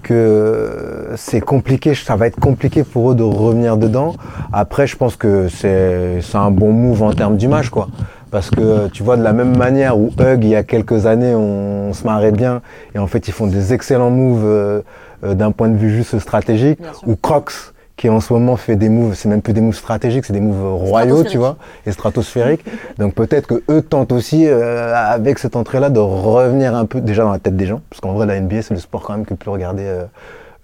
[0.03, 4.15] que c'est compliqué, ça va être compliqué pour eux de revenir dedans.
[4.53, 7.89] Après, je pense que c'est c'est un bon move en termes d'image, quoi.
[8.31, 11.35] Parce que tu vois, de la même manière où Hug, il y a quelques années,
[11.35, 12.61] on, se marrait bien,
[12.95, 14.83] et en fait, ils font des excellents moves euh,
[15.25, 18.89] euh, d'un point de vue juste stratégique, ou Crocs, qui en ce moment fait des
[18.89, 22.65] moves, c'est même plus des moves stratégiques, c'est des moves royaux, tu vois, et stratosphériques.
[22.99, 27.25] Donc peut-être que eux tentent aussi, euh, avec cette entrée-là, de revenir un peu déjà
[27.25, 29.27] dans la tête des gens, parce qu'en vrai, la NBA, c'est le sport quand même
[29.27, 30.05] que plus regardé euh,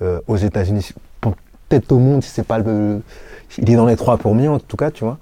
[0.02, 3.00] euh, aux États-Unis, peut-être au monde, si c'est pas le,
[3.58, 5.18] il est dans les trois premiers en tout cas, tu vois.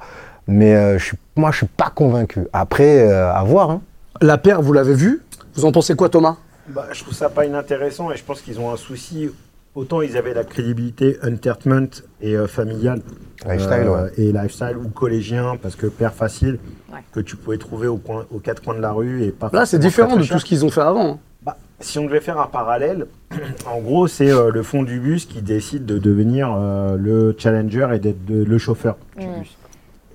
[0.46, 2.46] Mais euh, je suis, moi, je suis pas convaincu.
[2.52, 3.70] Après, euh, à voir.
[3.70, 3.80] Hein.
[4.20, 5.22] La paire, vous l'avez vue?
[5.54, 6.36] Vous en pensez quoi, Thomas?
[6.68, 9.28] Bah, je trouve ça pas inintéressant et je pense qu'ils ont un souci.
[9.74, 11.88] Autant ils avaient la crédibilité entertainment
[12.20, 13.00] et euh, familiale
[13.46, 14.10] Lifestyle, euh, ouais.
[14.18, 16.58] et lifestyle ou collégien parce que père facile
[16.92, 16.98] Ouais.
[17.10, 19.64] que tu pouvais trouver au coin, aux quatre coins de la rue et pas Là,
[19.64, 21.18] c'est différent de tout ce qu'ils ont fait avant.
[21.42, 23.06] Bah, si on devait faire un parallèle,
[23.66, 27.88] en gros, c'est euh, le fond du bus qui décide de devenir euh, le challenger
[27.94, 29.38] et d'être de- le chauffeur du Mm.
[29.40, 29.56] bus.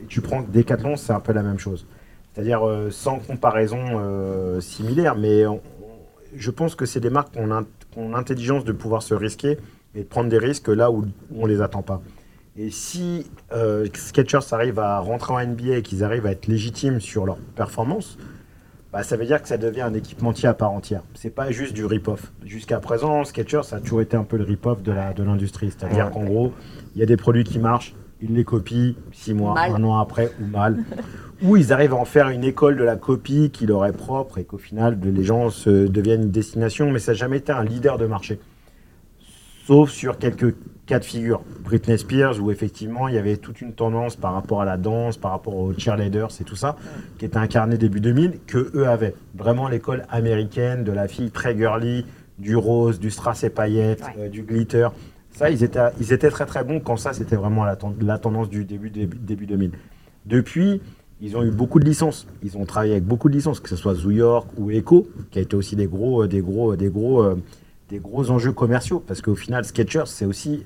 [0.04, 1.88] Et tu prends Decathlon, c'est un peu la même chose.
[2.36, 5.60] C'est-à-dire euh, sans comparaison euh, similaire, mais on-
[6.38, 7.40] je pense que c'est des marques qui
[8.00, 9.58] ont l'intelligence de pouvoir se risquer
[9.96, 12.02] et de prendre des risques là où on les attend pas.
[12.58, 17.00] Et si euh, Skechers arrive à rentrer en NBA et qu'ils arrivent à être légitimes
[17.00, 18.18] sur leur performance,
[18.92, 21.04] bah, ça veut dire que ça devient un équipementier à part entière.
[21.14, 22.32] C'est pas juste du rip-off.
[22.46, 25.72] Jusqu'à présent, Skechers ça a toujours été un peu le rip-off de la- de l'industrie.
[25.78, 26.12] C'est-à-dire Ouais.
[26.14, 26.54] qu'en gros,
[26.96, 29.74] il y a des produits qui marchent, ils les copient six mois, Mal.
[29.74, 30.84] un an après ou mal.
[31.42, 34.38] ou ils arrivent à en faire une école de la copie qui leur est propre
[34.38, 37.64] et qu'au final, les gens se deviennent une destination, mais ça n'a jamais été un
[37.64, 38.40] leader de marché.
[39.66, 41.42] Sauf sur quelques cas de figure.
[41.64, 45.18] Britney Spears, où effectivement il y avait toute une tendance par rapport à la danse,
[45.18, 46.78] par rapport aux cheerleaders et tout ça,
[47.20, 49.14] qui était incarné début 2000, que eux avaient.
[49.36, 52.06] Vraiment l'école américaine de la fille très girly,
[52.40, 54.24] du rose, du strass et paillettes, Ouais.
[54.26, 54.88] euh, du glitter.
[55.32, 58.64] Ça, ils étaient, ils étaient très très bons quand ça, c'était vraiment la tendance du
[58.64, 59.72] début, début, début 2000.
[60.26, 60.82] Depuis,
[61.22, 62.28] ils ont eu beaucoup de licences.
[62.44, 65.40] Ils ont travaillé avec beaucoup de licences, que ce soit Zoo York ou Echo, qui
[65.40, 67.36] a été aussi des gros, euh, des gros, euh, des gros, euh,
[67.90, 69.04] des gros enjeux commerciaux.
[69.06, 70.66] Parce qu'au final, Skechers, c'est aussi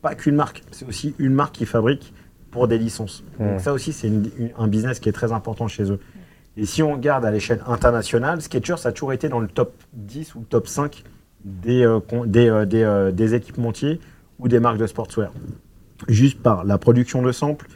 [0.00, 2.12] pas qu'une marque, c'est aussi une marque qui fabrique
[2.50, 3.24] pour des licences.
[3.38, 4.10] Donc ça aussi, c'est
[4.58, 6.00] un business qui est très important chez eux.
[6.56, 10.34] Et si on regarde à l'échelle internationale, Skechers a toujours été dans le top 10
[10.34, 11.02] ou le top 5
[11.44, 14.00] des, euh, des, euh, des, euh, des équipementiers
[14.38, 15.32] ou des marques de sportswear.
[16.08, 17.68] Juste par la production de samples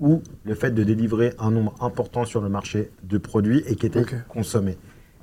[0.00, 3.86] ou le fait de délivrer un nombre important sur le marché de produits et qui
[3.86, 4.14] étaient Ok.
[4.28, 4.76] consommés.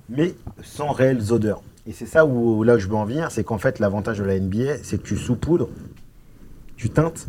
[0.09, 1.61] Mais sans réelles odeurs.
[1.87, 4.23] Et c'est ça où là où je veux en venir, c'est qu'en fait l'avantage de
[4.23, 5.69] la NBA, c'est que tu saupoudres,
[6.75, 7.27] tu teintes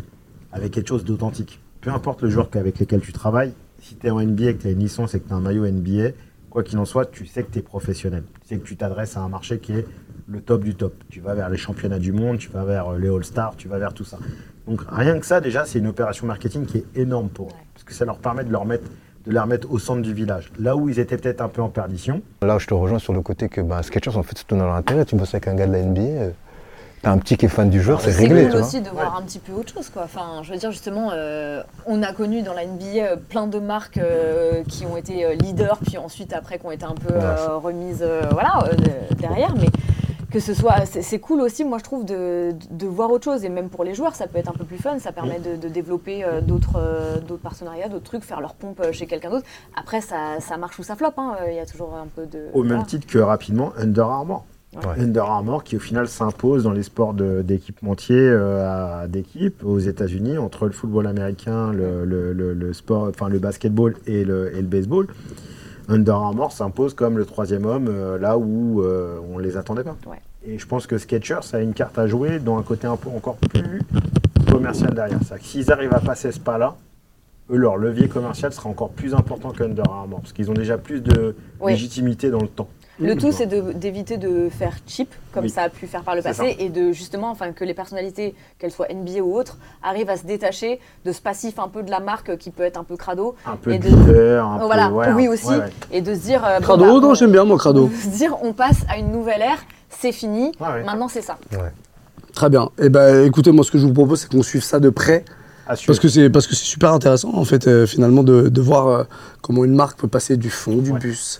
[0.52, 1.60] avec quelque chose d'authentique.
[1.80, 4.66] Peu importe le joueur avec lequel tu travailles, si tu es en NBA, que tu
[4.68, 6.10] as une licence et que tu as un maillot NBA,
[6.50, 8.24] quoi qu'il en soit, tu sais que tu es professionnel.
[8.42, 9.86] Tu sais que tu t'adresses à un marché qui est
[10.28, 10.94] le top du top.
[11.08, 13.78] Tu vas vers les championnats du monde, tu vas vers euh, les All-Stars, tu vas
[13.78, 14.18] vers tout ça.
[14.66, 17.50] Donc rien que ça, déjà, c'est une opération marketing qui est énorme pour eux.
[17.50, 17.56] Ouais.
[17.74, 18.84] Parce que ça leur permet de, leur mettre,
[19.26, 20.52] de les remettre au centre du village.
[20.58, 23.22] Là où ils étaient peut-être un peu en perdition, Là, je te rejoins sur le
[23.22, 25.04] côté que bah, Skechers, en fait, c'est tout dans leur intérêt.
[25.04, 26.30] Tu bosses avec un gars de la NBA, euh,
[27.02, 28.42] t'as un petit qui est fan du joueur, Ah, c'est C'est réglé.
[28.42, 28.66] cool tu vois.
[28.66, 30.02] aussi de voir un petit peu autre chose, quoi.
[30.04, 33.58] Enfin, je veux dire, justement, euh, on a connu dans la NBA euh, plein de
[33.58, 37.56] marques euh, qui ont été leaders, puis ensuite, après, qui ont été un peu euh,
[37.56, 39.54] remises euh, voilà, euh, de- derrière.
[39.56, 39.66] Mais
[40.32, 40.86] que ce soit.
[40.86, 43.44] C'est cool aussi, moi, je trouve, de, de voir autre chose.
[43.44, 44.98] Et même pour les joueurs, ça peut être un peu plus fun.
[44.98, 48.80] Ça permet de, de développer euh, d'autres euh, d'autres partenariats, d'autres trucs, faire leur pompe
[48.80, 49.46] euh, chez quelqu'un d'autre.
[49.76, 51.18] Après, ça, ça marche ou ça floppe.
[51.18, 51.36] hein.
[51.48, 52.46] Il y a toujours un peu de.
[52.54, 54.44] au même titre que rapidement Under Armour.
[54.74, 55.02] Ouais.
[55.04, 60.38] Under Armour qui au final s'impose dans les sports d'équipementiers euh, à- d'équipe aux États-Unis
[60.38, 64.62] entre le football américain, le, le- le- le sport, enfin le basketball et le, et
[64.62, 65.08] le baseball.
[65.92, 69.96] Under Armour s'impose comme le troisième homme euh, là où euh, on les attendait pas.
[70.06, 70.16] Ouais.
[70.44, 73.10] Et je pense que Skechers a une carte à jouer dans un côté un peu
[73.10, 73.82] encore plus
[74.50, 75.18] commercial derrière.
[75.18, 76.74] Que S'ils arrivent à passer ce pas-là,
[77.50, 81.00] eux, leur levier commercial sera encore plus important qu'Under Armour parce qu'ils ont déjà plus
[81.02, 81.72] de Oui.
[81.72, 82.68] légitimité dans le temps.
[83.00, 85.50] Le tout, c'est d'éviter de, faire cheap, comme Oui.
[85.50, 88.70] ça a pu faire par le passé, et de justement, enfin, que les personnalités, qu'elles
[88.70, 92.00] soient NBA ou autres, arrivent à se détacher de ce passif un peu de la
[92.00, 94.64] marque qui peut être un peu crado, un peu Et de de- glitter, un peu,
[94.66, 95.70] voilà, ouais, oui aussi, ouais, ouais.
[95.90, 97.90] et de se dire, euh, bon, Crado, bah, non, on- j'aime bien moi, Crado.
[98.02, 100.84] se dire, on passe à une nouvelle ère, c'est fini, Ouais, ouais.
[100.84, 101.38] maintenant c'est ça.
[102.34, 102.68] Très bien.
[102.78, 105.24] Et ben, écoutez, moi, ce que je vous propose, c'est qu'on suive ça de près.
[105.66, 105.86] À suivre.
[105.88, 108.88] Parce que c'est parce que c'est super intéressant en fait euh, finalement de, de voir
[108.88, 109.04] euh,
[109.42, 110.98] comment une marque peut passer du fond du Ouais.
[110.98, 111.38] bus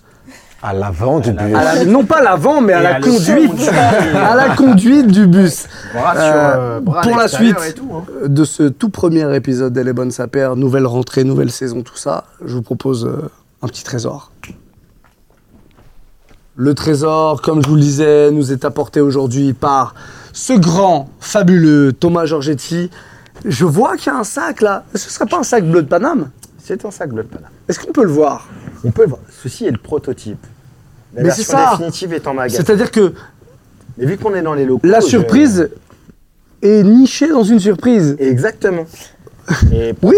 [0.63, 1.53] À l'avant du bus.
[1.53, 3.69] La- non pas l'avant, mais à la conduite,
[4.15, 5.67] à la conduite du bus.
[5.93, 8.05] Bras sur, Euh, euh, bras pour la suite tout, hein.
[8.29, 11.97] de ce tout premier épisode d'Elle est bonne sa paire, nouvelle rentrée, nouvelle saison, tout
[11.97, 13.29] ça, je vous propose euh,
[13.63, 14.31] un petit trésor.
[16.55, 19.95] Le trésor, comme je vous le disais, nous est apporté aujourd'hui par
[20.33, 22.91] ce grand, fabuleux Thomas Giorgetti.
[23.45, 24.85] Je vois qu'il y a un sac là.
[24.95, 26.29] Ce serait pas un sac bleu de Paname?
[26.65, 27.51] C'est un sac bleu de Paname.
[27.69, 28.49] Est-ce qu'on peut le voir?
[28.85, 29.21] On peut le voir.
[29.43, 30.39] Ceci est le prototype.
[31.15, 31.71] La Mais c'est version ça.
[31.73, 32.63] définitive est en magasin.
[32.65, 33.13] C'est-à-dire que
[33.99, 34.87] Mais vu qu'on est dans les locaux.
[34.87, 35.69] la je- surprise
[36.63, 38.17] est nichée dans une surprise.
[38.21, 38.87] Exactement.
[39.73, 40.17] Et Oui,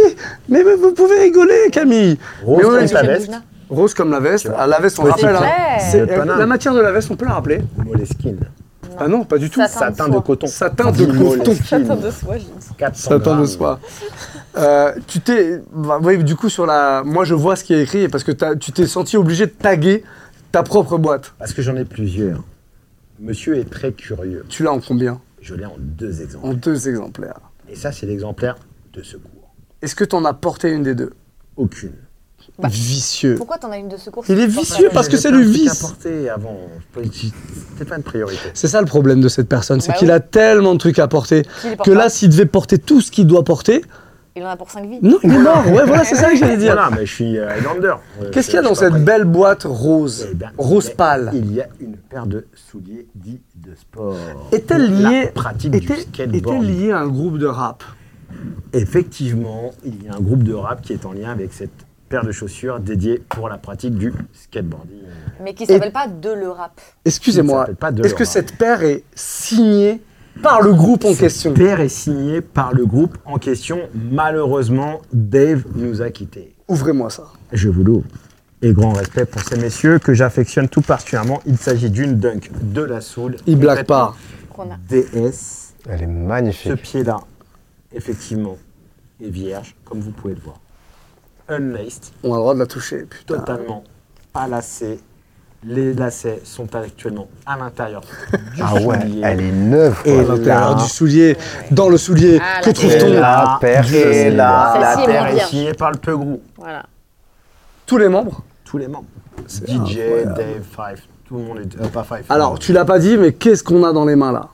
[0.50, 2.18] mais vous pouvez rigoler, Camille.
[2.44, 3.30] rose Mais on a comme dit la veste,
[3.70, 4.50] Rose comme la veste.
[4.56, 5.34] Ah, la veste, on rappelle.
[5.34, 5.42] hein.
[5.90, 6.38] C'est- euh, Paname.
[6.38, 8.36] la matière de la veste, on peut la rappeler Moleskine.
[8.98, 9.60] Ah non, pas du tout.
[9.60, 9.92] Satin.
[9.94, 10.46] Satin de coton.
[10.46, 11.56] Satin de coton.
[11.72, 12.74] Attends de soi, j'ai dit.
[12.78, 13.80] 400 Satin de soie.
[14.56, 15.60] Euh, tu t'es.
[15.72, 17.02] bah, oui, du coup, sur la.
[17.04, 20.04] Moi, je vois ce qui est écrit parce que tu t'es senti obligé de taguer
[20.52, 21.34] ta propre boîte.
[21.38, 22.42] Parce que j'en ai plusieurs.
[23.18, 24.44] Monsieur est très curieux.
[24.48, 25.20] Tu l'as en combien?
[25.40, 26.46] Je l'ai en deux exemples.
[26.46, 27.40] En deux exemplaires.
[27.68, 28.56] Et ça, c'est l'exemplaire
[28.92, 29.30] de secours.
[29.82, 31.12] Est-ce que t'en as porté une des deux?
[31.56, 31.92] Aucune.
[32.58, 33.34] Bah, Vicieux.
[33.36, 35.84] Pourquoi t'en as une de secours Il est vicieux parce que c'est le vice.
[36.32, 36.56] avant.
[37.12, 38.40] C'était pas une priorité.
[38.54, 40.14] C'est ça le problème de cette personne, c'est Bah qu'il oui.
[40.14, 41.42] a tellement de trucs à porter
[41.84, 43.82] que là, s'il devait porter tout ce qu'il doit porter,
[44.36, 44.98] Il en a pour 5 vies.
[45.02, 45.64] non, il est mort.
[45.68, 46.72] Ouais, voilà, c'est ça que j'allais dire.
[46.74, 47.48] Voilà, mais je suis euh.
[47.48, 48.98] Euh, Qu'est-ce qu'il y a dans cette prêt.
[49.00, 51.30] belle boîte rose Eh ben, Rose pâle.
[51.34, 54.16] Il y a une paire de souliers dits de sport.
[54.52, 55.30] Est-elle liée,
[55.72, 57.84] est-elle liée à un groupe de rap?
[58.72, 61.70] Effectivement, il y a un groupe de rap qui est en lien avec cette
[62.14, 65.00] paire de chaussures dédiée pour la pratique du skateboarding.
[65.42, 66.80] Mais qui s'appelle pas de le rap.
[67.04, 70.00] Excusez-moi, s'appelle pas de est-ce que cette paire est signée
[70.40, 73.80] par le groupe en question Cette paire est signée par le groupe en question.
[74.12, 76.54] Malheureusement, Dave nous a quittés.
[76.68, 77.24] Ouvrez-moi ça.
[77.52, 78.06] Je vous l'ouvre.
[78.62, 81.40] Et grand respect pour ces messieurs que j'affectionne tout particulièrement.
[81.46, 83.38] Il s'agit d'une dunk de la Soul.
[83.48, 84.14] Il blague pas.
[84.88, 85.74] DS.
[85.88, 86.76] Elle est Ce magnifique.
[86.76, 87.16] pied-là,
[87.92, 88.56] effectivement,
[89.20, 90.60] est vierge, comme vous pouvez le voir.
[91.48, 93.38] Unlaced, On a le droit de la toucher, putain.
[93.38, 93.84] totalement
[94.32, 94.98] pas lacé.
[95.66, 98.02] Les lacets sont actuellement à l'intérieur
[98.54, 99.20] du Ah ouais, soulier.
[99.24, 100.02] elle est neuve.
[100.04, 101.36] Et À l'intérieur du soulier,
[101.70, 105.72] dans le soulier, Ah, que trouve-t-on La paire, et là, la est paire est signée
[105.72, 106.42] par le Peugrou.
[106.58, 106.84] Voilà.
[107.86, 109.06] Tous les membres Tous les membres.
[109.48, 110.34] DJ, incroyable.
[110.34, 111.80] Dave, Five, tout le monde est...
[111.80, 112.24] euh, pas Five.
[112.28, 114.48] Alors, tu l'as pas dit, mais qu'est-ce qu'on a dans les mains là?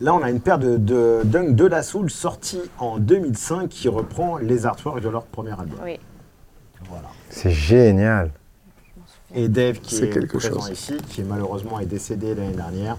[0.00, 3.88] Là, on a une paire de, de Dunk de la Soul sortie en 2005 qui
[3.88, 5.78] reprend les artworks de leur premier album.
[5.84, 5.98] Oui.
[6.88, 7.08] Voilà.
[7.30, 8.30] C'est génial.
[9.34, 10.70] Et Dave qui est quelque présent chose.
[10.70, 12.96] ici, qui malheureusement est décédé l'année dernière.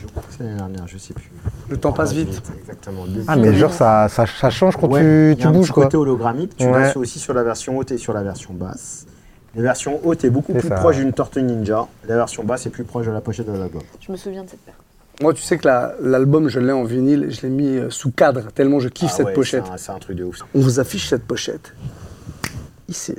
[0.00, 1.30] Je crois que c'est l'année dernière, je sais plus.
[1.68, 2.42] Le temps passe vite.
[2.60, 3.04] Exactement.
[3.28, 5.84] Ah, mais genre, ça, ça, ça change quand Ouais, tu, y un bouges, petit quoi.
[5.84, 6.72] côté hologrammique, tu Ouais.
[6.72, 9.06] l'as aussi sur la version haute et sur la version basse.
[9.54, 10.76] La version haute est beaucoup plus ça.
[10.76, 11.86] proche d'une tortue ninja.
[12.08, 13.82] La version basse est plus proche de la pochette de l'album.
[14.00, 14.74] Je me souviens de cette paire.
[15.20, 18.10] Moi, tu sais que la- l'album, je l'ai en vinyle, je l'ai mis euh, sous
[18.10, 19.64] cadre, tellement je kiffe Ah cette ouais, pochette.
[19.66, 20.38] c'est un- C'est un, truc de ouf.
[20.54, 21.74] On vous affiche cette pochette.
[22.88, 23.14] Ici.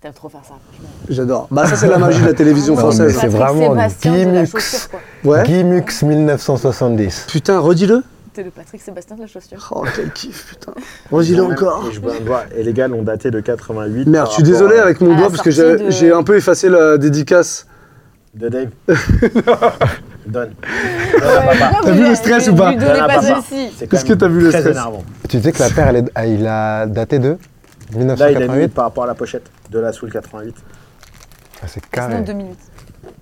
[0.00, 0.54] T'aimes trop faire ça.
[0.72, 0.88] franchement.
[1.08, 1.46] J'adore.
[1.50, 3.10] Bah, ça, c'est la magie de la télévision française.
[3.12, 4.50] c'est Patrick vraiment Sébastien de la Guimux.
[4.50, 5.00] chaussure, quoi.
[5.32, 5.42] Ouais.
[5.44, 7.26] Guimux 1970.
[7.30, 8.02] Putain, redis-le.
[8.34, 9.58] T'es le Patrick Sébastien de la chaussure.
[9.70, 10.72] Oh, quel kiff, putain.
[11.12, 11.84] Redis-le encore.
[11.88, 12.44] Et je un doigt.
[12.56, 14.06] Et les gars l'ont daté de 88.
[14.08, 15.76] Merde, je suis désolé à- avec mon doigt parce que j'ai
[16.08, 17.66] de- un peu effacé la dédicace.
[18.34, 18.68] De Dave.
[18.88, 18.94] Donne.
[20.26, 20.52] Donne
[21.22, 21.80] à papa.
[21.84, 25.04] T'as vu le stress ou pas Qu'est-ce que t'as vu le stress énervant.
[25.28, 27.36] Tu sais que la paire, elle est, il a daté de
[27.94, 30.54] Là, il a mis 1988 par rapport à la pochette de la Soul 88.
[31.62, 32.20] Ah, C'est Sinon, carré.
[32.22, 32.58] deux minutes.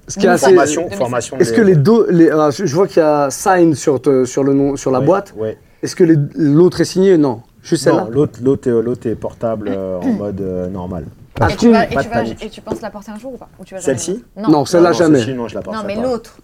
[0.08, 0.46] Ce qui est assez.
[0.46, 0.98] Formation, 2005.
[0.98, 1.38] formation.
[1.38, 2.06] Est-ce des- que les deux.
[2.10, 5.34] Les, je vois qu'il y a sign sur, te- sur, le nom, sur la boîte.
[5.36, 5.56] Ouais.
[5.82, 6.04] Est-ce que
[6.34, 7.16] l'autre est signé?
[7.16, 7.42] Non.
[7.62, 11.04] Juste celle-là Non, l'autre, l'autre, est, est portable euh, en mode euh, normal.
[11.38, 12.44] Ah, Et tu, vas- et, pas tu de vas- panique.
[12.44, 13.48] et tu penses la porter un jour ou pas?
[13.78, 15.26] Celle-ci la- Non, celle-là, Non, jamais.
[15.34, 16.38] non, je la Non, porterai mais l'autre.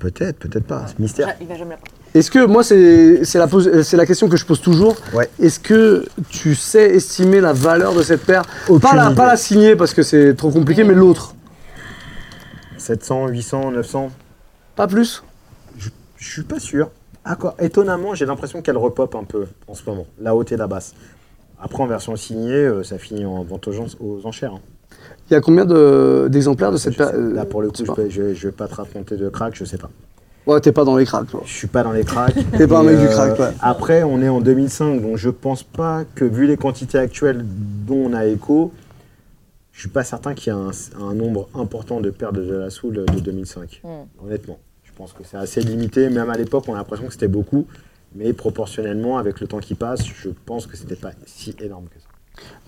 [0.00, 0.84] Peut-être, peut-être pas.
[0.86, 1.34] C'est mystère.
[1.40, 1.94] Il va jamais la porter.
[2.16, 3.46] Est-ce que, moi, c'est c'est la,
[3.82, 4.96] c'est la question que je pose toujours.
[5.12, 5.28] Ouais.
[5.38, 8.42] Est-ce que tu sais estimer la valeur de cette paire?
[8.68, 9.14] Aucune pas la, idée.
[9.14, 11.34] pas la signer parce que c'est trop compliqué, mais l'autre
[12.78, 14.10] 700, 800, 900
[14.76, 15.22] Pas plus?
[15.78, 16.90] Je suis pas sûr.
[17.24, 17.54] Ah quoi?
[17.60, 20.06] Étonnamment, j'ai l'impression qu'elle repop un peu en ce moment.
[20.18, 20.94] La haute et la basse.
[21.60, 24.54] Après, en version signée, euh, ça finit en vente aux, enchères.
[24.54, 24.60] hein.
[25.28, 27.12] Il y a combien de- d'exemplaires de, cette Je paire?
[27.14, 29.64] Là, pour le je coup, je, je, je vais pas te raconter de crack, je
[29.64, 29.90] sais pas.
[30.46, 31.42] Ouais, t'es pas dans les cracks, toi.
[31.44, 32.36] Je suis pas dans les cracks.
[32.56, 33.50] T'es pas un mec du crack, ouais.
[33.60, 38.10] Après, on est en 2005, donc je pense pas que, vu les quantités actuelles dont
[38.10, 38.72] on a écho,
[39.72, 40.70] je suis pas certain qu'il y ait un,
[41.02, 43.80] un nombre important de paires de De La Soul de 2005.
[43.82, 43.88] Hmm.
[44.24, 46.08] Honnêtement, je pense que c'est assez limité.
[46.10, 47.66] Même à l'époque, on a l'impression que c'était beaucoup,
[48.14, 52.00] mais proportionnellement, avec le temps qui passe, je pense que c'était pas si énorme que
[52.00, 52.05] ça.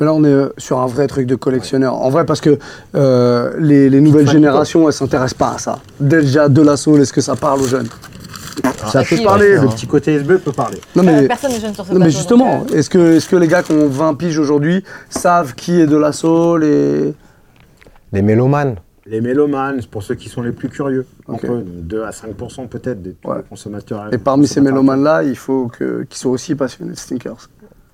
[0.01, 1.95] Mais là, on est euh, sur un vrai truc de collectionneur.
[1.95, 2.59] En vrai, parce que
[2.95, 5.79] euh, les, les nouvelles générations, elles s'intéressent pas à ça.
[5.99, 7.89] Déjà, de la soul, est-ce que ça parle aux jeunes?
[8.93, 9.55] Ça peut parler.
[9.57, 10.79] Le le- petit côté SB peut parler.
[10.97, 13.29] Non, Euh, mais, personne n'est jeune sur ce non, mais justement, euh, est-ce que, est
[13.29, 17.15] que les gars qui ont 20 piges aujourd'hui savent qui est de la soul et...
[18.13, 18.77] Les mélomanes.
[19.07, 22.67] Les mélomanes, pour ceux qui sont les plus curieux, entre eux, donc 2 à 5%
[22.69, 23.39] peut-être des Ouais.
[23.49, 24.09] consommateurs.
[24.13, 27.49] Et parmi ces mélomanes-là, il faut que- qu'ils soient aussi passionnés de sneakers.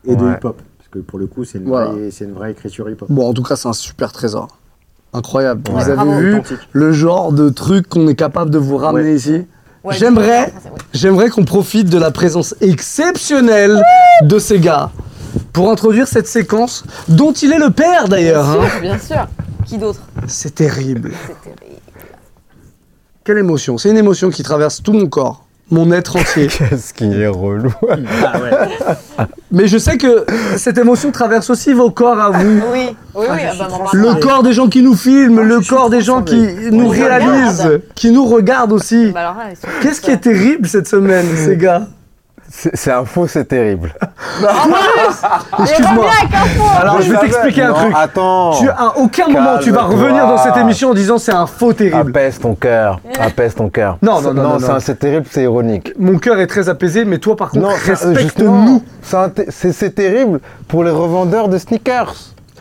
[0.06, 0.60] Et de hip-hop.
[0.94, 1.90] Que pour le coup, c'est une, Voilà.
[1.90, 3.10] vraie- une vraie écriture hip-hop.
[3.10, 4.46] Bon, en tout cas, c'est un super trésor.
[5.12, 5.68] Incroyable.
[5.68, 6.12] Ouais, Vous avez bravo.
[6.20, 6.58] vu Authentique.
[6.72, 9.16] le genre de truc qu'on est capable de vous ramener Ouais.
[9.16, 9.44] ici
[9.82, 10.52] ouais, J'aimerais,
[10.92, 13.82] j'aimerais qu'on profite de la présence exceptionnelle
[14.22, 14.90] de ces gars
[15.52, 18.44] pour introduire cette séquence dont il est le père d'ailleurs.
[18.52, 18.68] Bien hein.
[18.70, 19.28] sûr, bien sûr.
[19.66, 20.00] Qui d'autre?
[20.28, 21.10] C'est terrible.
[21.26, 21.76] C'est terrible.
[23.24, 23.78] Quelle émotion.
[23.78, 26.46] C'est une émotion qui traverse tout mon corps, mon être entier.
[26.70, 27.72] Qu'est-ce qui est relou.
[27.82, 29.26] Ah ouais.
[29.52, 30.24] Mais je sais que
[30.56, 32.60] cette émotion traverse aussi vos corps à vous.
[32.72, 33.26] Oui, oui, oui.
[33.30, 36.00] Ah, je ah bah, Le corps des gens qui nous filment, Ah, le corps des
[36.00, 36.36] gens qui
[36.70, 37.82] nous réalisent, regarde.
[37.94, 39.12] qui nous regardent aussi.
[39.12, 39.34] Bah
[39.80, 41.86] Qu'est-ce qui est terrible cette semaine, ces gars?
[42.50, 43.94] C'est c'est un faux, c'est terrible.
[45.60, 46.06] Excuse-moi.
[46.80, 47.92] Alors, je vais t'expliquer un Non, truc.
[47.96, 48.52] Attends.
[48.58, 51.72] Tu, à aucun moment tu vas revenir dans cette émission en disant c'est un faux
[51.72, 52.10] terrible.
[52.10, 53.00] Apaise ton cœur.
[53.20, 53.98] Apaise ton cœur.
[54.02, 54.74] Non, non, non, non, c'est non.
[54.74, 55.92] un- c'est terrible, c'est ironique.
[55.98, 58.82] Mon cœur est très apaisé, mais toi par contre, euh, respecte-nous.
[59.50, 62.14] c'est terrible pour les revendeurs de sneakers.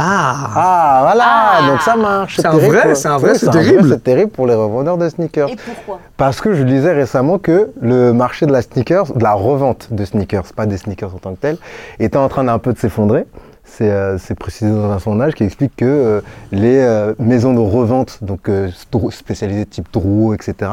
[0.06, 1.68] Ah, Ah, voilà, Ah.
[1.72, 2.36] donc ça marche.
[2.38, 3.90] C'est un vrai, c'est un vrai, Oui, c'est terrible.
[3.90, 5.50] C'est terrible pour les revendeurs de sneakers.
[5.50, 6.00] Et pourquoi?
[6.18, 10.04] Parce que je lisais récemment que le marché de la sneakers, de la revente de
[10.04, 11.58] sneakers, pas des sneakers en tant que tel,
[12.00, 13.26] était en train d'un peu de s'effondrer.
[13.64, 17.60] C'est euh, c'est précisé dans un sondage qui explique que euh, les euh, maisons de
[17.62, 18.70] revente, donc euh,
[19.12, 20.70] spécialisées type Drouot, etc.,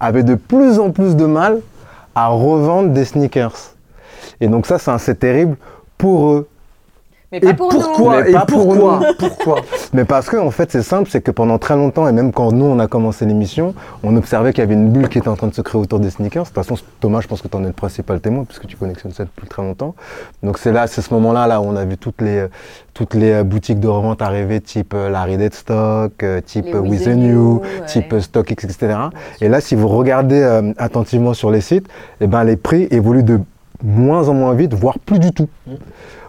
[0.00, 1.60] avaient de plus en plus de mal
[2.16, 3.54] à revendre des sneakers.
[4.40, 5.56] Et donc ça, c'est un- c'est terrible
[5.96, 6.48] pour eux.
[7.32, 7.80] Mais pas et pour nous.
[7.80, 9.60] pourquoi Mais Et pas pour pourquoi Pourquoi
[9.94, 12.52] Mais parce que en fait c'est simple, c'est que pendant très longtemps, et même quand
[12.52, 15.36] nous on a commencé l'émission, on observait qu'il y avait une bulle qui était en
[15.36, 16.42] train de se créer autour des sneakers.
[16.42, 18.76] De toute façon, Thomas, je pense que tu en es le principal témoin, puisque tu
[18.76, 19.94] collectionnes ça depuis très longtemps.
[20.42, 22.46] Donc c'est là, c'est ce moment-là là où on a vu toutes les,
[22.94, 26.80] toutes les euh, boutiques de revente arriver, type euh, Larry Deadstock, euh, type Les euh,
[26.80, 27.86] With the New, ouais.
[27.86, 28.94] type StockX, etc.
[29.40, 31.86] Et là, si vous regardez euh, attentivement sur les sites,
[32.20, 33.40] eh ben, les prix évoluent de
[33.82, 35.48] moins en moins vite, voire plus du tout.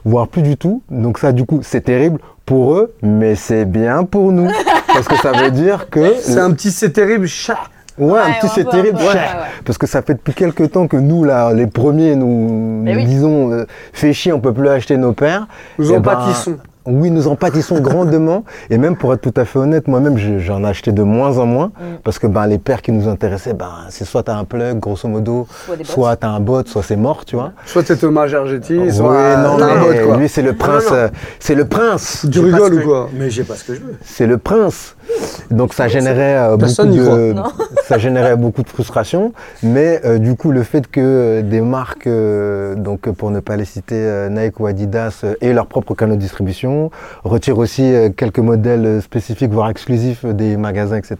[0.06, 0.82] Voire plus du tout.
[0.90, 4.50] Donc ça, du coup, c'est terrible pour eux, mais c'est bien pour nous.
[4.88, 6.16] parce que ça veut dire que...
[6.20, 7.60] C'est un petit c'est terrible chat.
[7.98, 8.98] Ouais, un petit c'est terrible.
[8.98, 9.28] peu, ouais, ouais.
[9.66, 13.00] Parce que ça fait depuis quelques temps que nous, là, les premiers, nous, Mais nous
[13.00, 13.06] oui.
[13.06, 15.48] disons, euh, fait chier, on peut plus acheter nos pères.
[15.78, 16.58] Nous en ben, pâtissons.
[16.86, 18.44] Oui, nous en pâtissons grandement.
[18.70, 21.38] Et même pour être tout à fait honnête, moi-même, je- j'en ai acheté de moins
[21.38, 21.68] en moins.
[21.68, 21.96] Mm.
[22.04, 24.80] Parce que ben, les paires qui nous intéressaient, ben, c'est soit tu as un plug,
[24.80, 25.90] grosso modo, Soit des bots.
[25.90, 27.52] soit tu as un bot, soit c'est mort, tu vois.
[27.66, 30.18] Soit c'est Thomas Gergetti, Oui, soit non, t'as un mais bot, quoi.
[30.18, 30.88] lui, c'est le prince.
[30.92, 31.08] euh,
[31.40, 32.26] C'est le prince.
[32.32, 33.10] Tu rigoles ou quoi?
[33.14, 33.96] Mais j'ai pas ce que je veux.
[34.04, 34.96] C'est le prince.
[35.52, 37.34] Donc ça générait euh, beaucoup de
[37.88, 42.08] ça générait beaucoup de frustration, mais euh, du coup le fait que euh, des marques
[42.08, 45.94] euh, donc pour ne pas les citer euh, Nike ou Adidas euh, aient leur propre
[45.96, 46.90] canal de distribution,
[47.24, 51.18] retirent aussi euh, quelques modèles spécifiques voire exclusifs des magasins etc.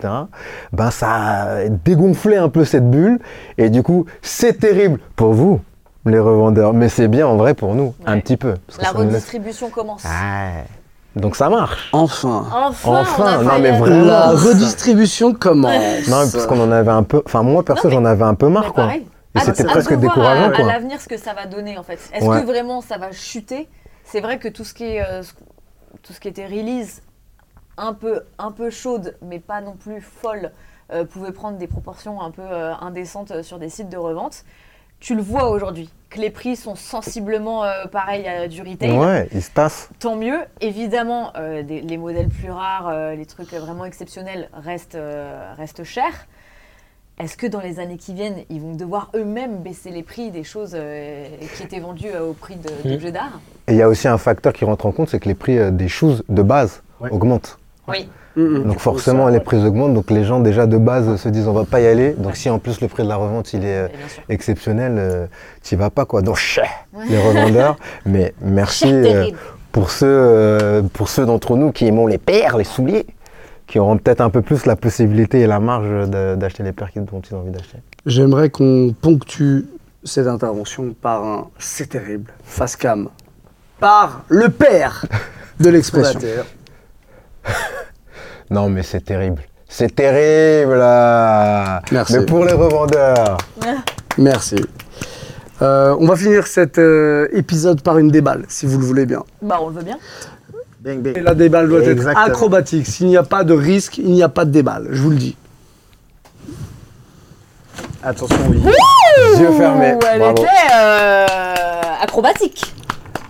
[0.72, 3.20] Ben ça a dégonflé un peu cette bulle
[3.58, 5.60] et du coup c'est terrible pour vous
[6.06, 8.56] les revendeurs, mais c'est bien en vrai pour nous un petit peu.
[8.68, 10.04] parce que La laisse- redistribution commence.
[11.16, 11.90] Donc ça marche.
[11.94, 12.48] Enfin.
[12.52, 14.06] Enfin, Enfin, on a non, mais la- vraiment.
[14.06, 16.08] La redistribution commence.
[16.08, 17.22] Non, parce qu'on en avait un peu.
[17.26, 18.86] Enfin, moi, perso, j'en avais un peu marre, quoi.
[18.86, 19.06] pareil.
[19.36, 20.66] Et À- c'était presque décourageant, à, quoi.
[20.66, 22.00] À l'avenir, ce que ça va donner, en fait.
[22.14, 22.42] Est-ce Ouais.
[22.42, 23.68] que vraiment ça va chuter?
[24.04, 25.34] C'est vrai que tout ce qui est, euh, ce-
[26.02, 27.02] tout ce qui était release,
[27.78, 30.52] un peu, un peu chaude, mais pas non plus folle,
[30.92, 34.44] euh, pouvait prendre des proportions un peu euh, indécentes sur des sites de revente.
[35.04, 39.28] Tu le vois aujourd'hui, que les prix sont sensiblement euh, pareils à du retail Ouais,
[39.34, 39.50] il se
[40.00, 40.40] tant mieux.
[40.62, 45.84] Évidemment, euh, des- les modèles plus rares, euh, les trucs vraiment exceptionnels restent, euh, restent
[45.84, 46.26] chers.
[47.20, 50.46] Est-ce que dans les années qui viennent, ils vont devoir eux-mêmes baisser les prix des
[50.46, 53.42] choses euh, qui étaient vendues euh, au prix de- d'objets d'art?
[53.68, 55.60] Et il y a aussi un facteur qui rentre en compte, c'est que les prix
[55.60, 57.10] euh, des choses de base Ouais.
[57.12, 57.60] augmentent.
[57.88, 58.08] Oui.
[58.36, 59.94] Donc forcément, les prix augmentent.
[59.94, 62.14] Donc les gens déjà de base se disent on va pas y aller.
[62.14, 63.88] Donc si en plus le prix de la revente il est euh,
[64.30, 65.26] exceptionnel, euh,
[65.62, 66.22] t'y vas pas quoi.
[66.24, 66.38] Donc
[67.08, 67.78] les revendeurs.
[68.06, 69.28] Mais merci euh,
[69.72, 73.06] pour ceux euh, pour ceux d'entre nous qui aimons les paires, les souliers,
[73.68, 77.06] qui auront peut-être un peu plus la possibilité et la marge d'acheter les paires qu'ils-
[77.06, 77.78] dont ils ont envie d'acheter.
[78.08, 79.66] J'aimerais qu'on ponctue
[80.04, 83.10] cette intervention par un c'est terrible, face cam,
[83.80, 85.06] par le père
[85.60, 86.20] de l'expression.
[88.50, 89.42] Non, mais c'est terrible.
[89.68, 92.18] C'est terrible là Merci.
[92.20, 93.38] Mais pour les revendeurs
[94.18, 94.58] Merci.
[95.62, 99.24] Euh, on va finir cet euh, épisode par une déballe, si vous le voulez bien.
[99.42, 99.98] Bah, on le veut bien.
[101.16, 102.12] Et la déballe doit Exactement.
[102.12, 102.86] être acrobatique.
[102.86, 104.90] S'il n'y a pas de risque, il n'y a pas de déballe.
[104.92, 105.38] Je vous le dis.
[108.04, 108.62] Attention, oui.
[109.40, 109.94] Yeux fermés.
[109.94, 110.36] Ouh, elle Bravo.
[110.44, 111.26] était euh,
[112.02, 112.74] acrobatique.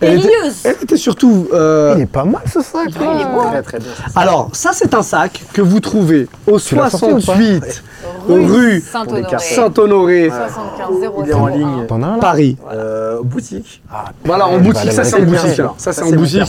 [0.00, 0.56] Elle était, Périlleuse.
[0.64, 1.48] elle était surtout.
[1.52, 2.88] euh, Il est pas mal ce sac.
[2.88, 3.40] Il est beau.
[3.40, 3.50] hein.
[3.52, 3.88] Très, très bien.
[4.16, 7.82] Alors, ça, c'est un sac que vous trouvez au Tu l'as sorti ou pas 68
[8.28, 9.22] Rue, Rue Saint-Honoré.
[9.22, 9.38] cartons.
[9.54, 11.86] Saint-Honoré, 75 Il est en ligne.
[11.86, 12.56] T'en as un là Paris.
[12.72, 13.82] Euh, boutique.
[14.24, 15.60] Voilà, en va boutique, ça c'est en boutique.
[15.60, 15.72] Hein.
[15.78, 16.42] Ça c'est en boutique.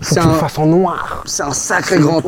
[0.00, 1.22] C'est le un, fasses en noir.
[1.26, 2.20] c'est un sacré grand,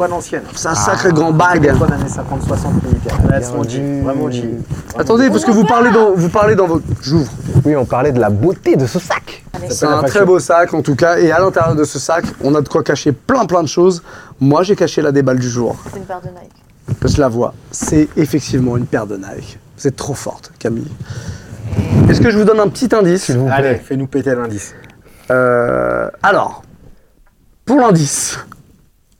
[0.54, 1.74] c'est un sacré grand bag.
[1.76, 3.18] Bonne année 50-60 militaires.
[3.28, 4.02] Là, c'est mon jean.
[4.04, 4.40] Vraiment jean.
[4.40, 7.30] Vraiment Attendez, parce que vous parlez dans, vous parlez dans votre, j'ouvre.
[7.64, 9.44] Oui, on parlait de la beauté de ce sac.
[9.68, 12.54] C'est un très beau sac en tout cas, et à l'intérieur de ce sac, on
[12.54, 14.02] a de quoi cacher plein plein de choses.
[14.40, 15.76] Moi, j'ai caché la déballe du jour.
[15.90, 17.08] C'est une paire de Nike.
[17.14, 17.54] Je la vois.
[17.70, 19.58] C'est effectivement une paire de Nike.
[19.78, 20.90] Vous êtes trop forte, Camille.
[22.10, 23.54] Est-ce que je vous donne un petit indice S'il vous plaît.
[23.54, 24.74] Allez, fais-nous péter l'indice.
[25.30, 26.62] Euh, alors,
[27.64, 28.38] pour l'indice,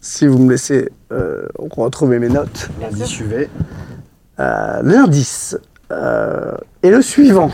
[0.01, 3.49] si vous me laissez euh, retrouver mes notes, L'indice suivait.
[4.39, 5.57] euh, l'indice
[5.91, 7.51] euh, est le suivant.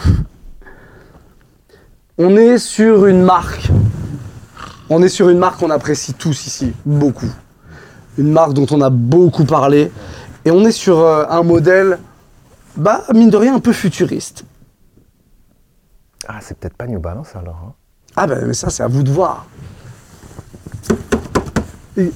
[2.19, 3.71] On est sur une marque.
[4.91, 7.31] On est sur une marque qu'on apprécie tous ici, beaucoup.
[8.17, 9.91] Une marque dont on a beaucoup parlé.
[10.45, 11.99] Et on est sur euh, un modèle,
[12.77, 14.45] bah, mine de rien, un peu futuriste.
[16.27, 17.61] Ah, c'est peut-être pas New Balance alors.
[17.69, 17.73] hein.
[18.17, 19.47] Ah ben mais ça c'est à vous de voir.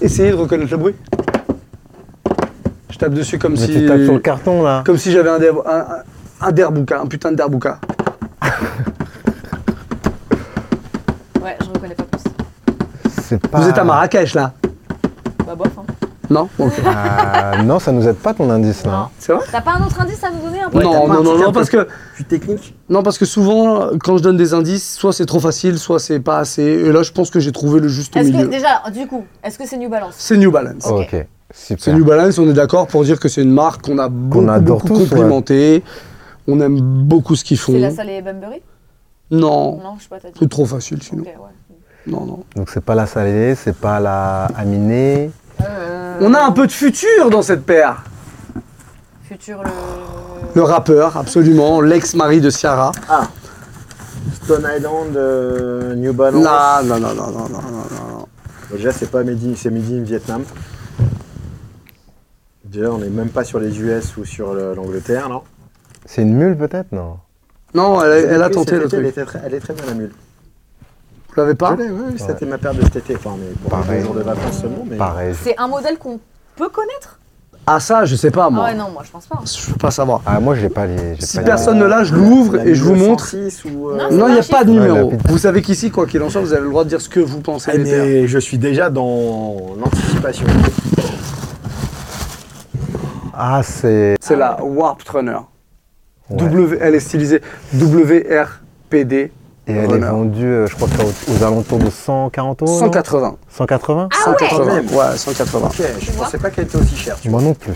[0.00, 0.94] Essayez de reconnaître le bruit.
[2.90, 4.82] Je tape dessus comme Mais si tu tapes sur le carton là.
[4.84, 6.02] comme si j'avais un, der- un, un-
[6.48, 7.78] un derbouka, un putain de derbouka.
[11.40, 12.22] Ouais, je reconnais pas plus.
[13.40, 13.60] C'est pas.
[13.60, 14.52] Vous êtes à Marrakech là
[15.46, 15.68] Bah, bof.
[15.78, 15.82] Hein.
[16.30, 16.48] Non.
[16.86, 19.10] Ah, non, ça nous aide pas ton indice là.
[19.18, 19.44] C'est vrai?
[19.50, 21.52] T'as pas un autre indice à nous donner un peu Ouais, Non non non non
[21.52, 22.74] parce que Plus technique?
[22.88, 26.20] non parce que souvent quand je donne des indices, soit c'est trop facile, soit c'est
[26.20, 26.62] pas assez.
[26.62, 28.46] Et là je pense que j'ai trouvé le juste Est-ce milieu.
[28.46, 30.14] que déjà, du coup, est-ce que c'est New Balance?
[30.16, 30.86] C'est New Balance.
[30.86, 31.26] Ok.
[31.54, 34.48] C'est New Balance, on est d'accord pour dire que c'est une marque qu'on a beaucoup,
[34.48, 35.08] adore beaucoup tous, ouais.
[35.08, 35.82] complimenté.
[36.48, 37.72] On aime beaucoup ce qu'ils font.
[37.72, 38.62] C'est la salée Bunbury?
[39.30, 40.34] Non, Non, je sais pas, t'as dit.
[40.38, 41.22] c'est trop facile sinon.
[41.22, 41.34] Ok, ouais.
[42.06, 42.44] Non, non.
[42.56, 45.30] Donc c'est pas la salée, c'est pas la aminée.
[45.62, 48.02] Euh, On a un peu de futur dans cette paire.
[49.24, 49.70] Futur le.
[50.54, 52.92] Le rappeur, absolument, l'ex-mari de Ciara.
[53.08, 53.28] Ah.
[54.44, 56.44] Stone Island, euh, New Balance.
[56.44, 58.26] Non, non, non, non, non, non, non, non.
[58.72, 60.42] Déjà, c'est pas Made in, c'est Made in Vietnam.
[62.64, 65.42] Déjà, on n'est même pas sur les US ou sur le- l'Angleterre, non?
[66.06, 66.92] C'est une mule peut-être?
[66.92, 67.18] Non.
[67.74, 69.26] Non, elle, elle a tenté le Elle, truc.
[69.26, 70.12] très, elle est très bien la mule.
[71.34, 73.16] Vous l'avez pas oui, oui, c'était ma paire de cet été.
[73.16, 74.00] Enfin, mais pour Pareil.
[74.00, 74.84] un jour de vacances seulement.
[74.88, 74.96] Mais...
[74.96, 75.34] Pareil.
[75.42, 76.20] C'est un modèle qu'on
[76.56, 77.18] peut connaître
[77.66, 78.64] Ah ça, je sais pas Ah moi.
[78.66, 79.38] ouais, non, moi je pense pas.
[79.46, 80.20] Je peux pas savoir.
[80.26, 81.16] Ah, moi j'ai pas les.
[81.20, 83.24] Si pas personne ne l'a, je l'ouvre et je vous montre.
[83.28, 85.12] 106 ou, euh, Non, il n'y a pas de numéro.
[85.26, 87.20] Vous savez qu'ici, quoi qu'il en soit, vous avez le droit de dire ce que
[87.20, 90.46] vous pensez Ah, mais je suis déjà dans l'anticipation.
[93.32, 94.16] Ah, c'est.
[94.20, 95.38] C'est la Warp Runner.
[96.28, 96.36] Ouais.
[96.36, 97.40] W, elle est stylisée
[97.74, 99.32] WRPD
[99.68, 102.72] Et elle est vendue, euh, je crois, que aux, aux alentours de 140 euros.
[102.72, 103.36] non 180.
[103.48, 104.64] 180 Ah ouais 180.
[104.66, 104.86] Quand même.
[104.90, 105.66] Ouais, 180.
[105.68, 107.16] Ok, je pensais pas qu'elle était aussi chère.
[107.26, 107.72] Moi non plus.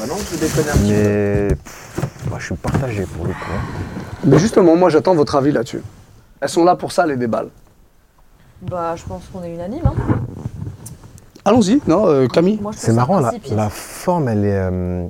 [0.00, 0.88] Maintenant, je déconne un petit peu.
[0.88, 1.48] Mais.
[2.30, 3.38] bah, je suis partagé pour le coup.
[3.54, 3.60] hein.
[4.24, 5.82] Mais justement, moi j'attends votre avis là-dessus.
[6.40, 7.48] Elles sont là pour ça, les déballes.
[8.62, 9.82] Bah, je pense qu'on est unanime.
[9.84, 9.94] Hein.
[11.44, 14.50] Allons-y, non, euh, Camille Moi, C'est marrant, la, la forme, elle est.
[14.58, 15.06] euh,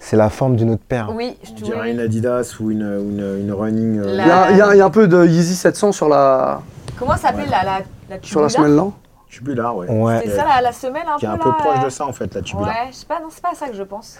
[0.00, 1.10] c'est la forme d'une autre paire.
[1.14, 1.90] Oui, je te dirait oui.
[1.92, 4.00] une Adidas ou une, une, une running.
[4.00, 5.54] euh, La- Il y, a- il y a- il y a un peu de Yeezy
[5.54, 6.60] 700 sur la,
[6.98, 7.50] Comment ça s'appelle Ouais.
[7.50, 7.78] la, la,
[8.10, 8.92] la sur la semelle, non?
[9.28, 9.88] Tubular, ouais.
[9.88, 10.22] Ouais.
[10.24, 11.88] C'est ça la, la semelle un Qui est peu un peu là, proche euh, de
[11.90, 12.68] ça, en fait, la tubular.
[12.68, 14.16] Ouais, je sais pas, non, c'est pas ça que je pense.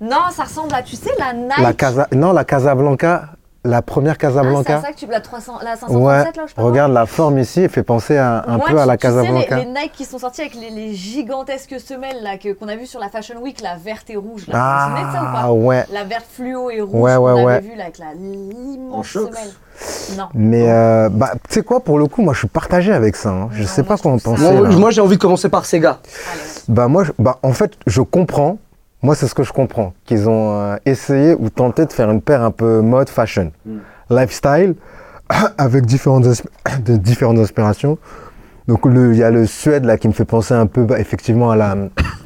[0.00, 1.58] Non, ça ressemble à, tu sais, la Nike.
[1.58, 2.08] La Casa...
[2.12, 3.28] Non, la Casablanca,
[3.64, 4.80] la première Ah, c'est Casablanca.
[4.82, 7.38] ça que tu la 300, la ouais, 537 là, je sais pas regarde la forme
[7.38, 9.56] ici, elle fait penser à- un Moi, peu à la tu sais, les- Casablanca.
[9.58, 12.86] les, Nike qui sont sortis avec les, les gigantesques semelles là que qu'on a vu
[12.86, 14.46] sur la Fashion Week, la verte et rouge.
[14.48, 14.54] Là.
[14.54, 15.84] Vous vous souvenez de ça ou Ah pas ouais.
[15.92, 17.52] La verte fluo et rouge Ouais, ouais, qu'on ouais.
[17.54, 19.28] avait vu là avec la En l'immense choc.
[19.34, 20.18] semelle.
[20.18, 20.28] Non.
[20.34, 23.30] Mais euh, bah, tu sais quoi, pour le coup, moi je suis partagé avec ça.
[23.30, 23.48] hein.
[23.52, 24.52] Je Non, sais pas quoi en penser.
[24.76, 25.98] Moi, j'ai envie de commencer par Sega.
[26.32, 28.58] Allez, Bah moi, je- bah, en fait, je comprends.
[29.04, 29.92] Moi, c'est ce que je comprends.
[30.06, 33.78] Qu'ils ont euh, essayé ou tenté de faire une paire un peu mode fashion, Mm.
[34.10, 34.74] lifestyle,
[35.58, 36.24] avec différentes,
[36.86, 37.98] de différentes inspirations.
[38.66, 41.50] Donc il y a le Suède là qui me fait penser un peu bah, effectivement
[41.50, 41.76] à la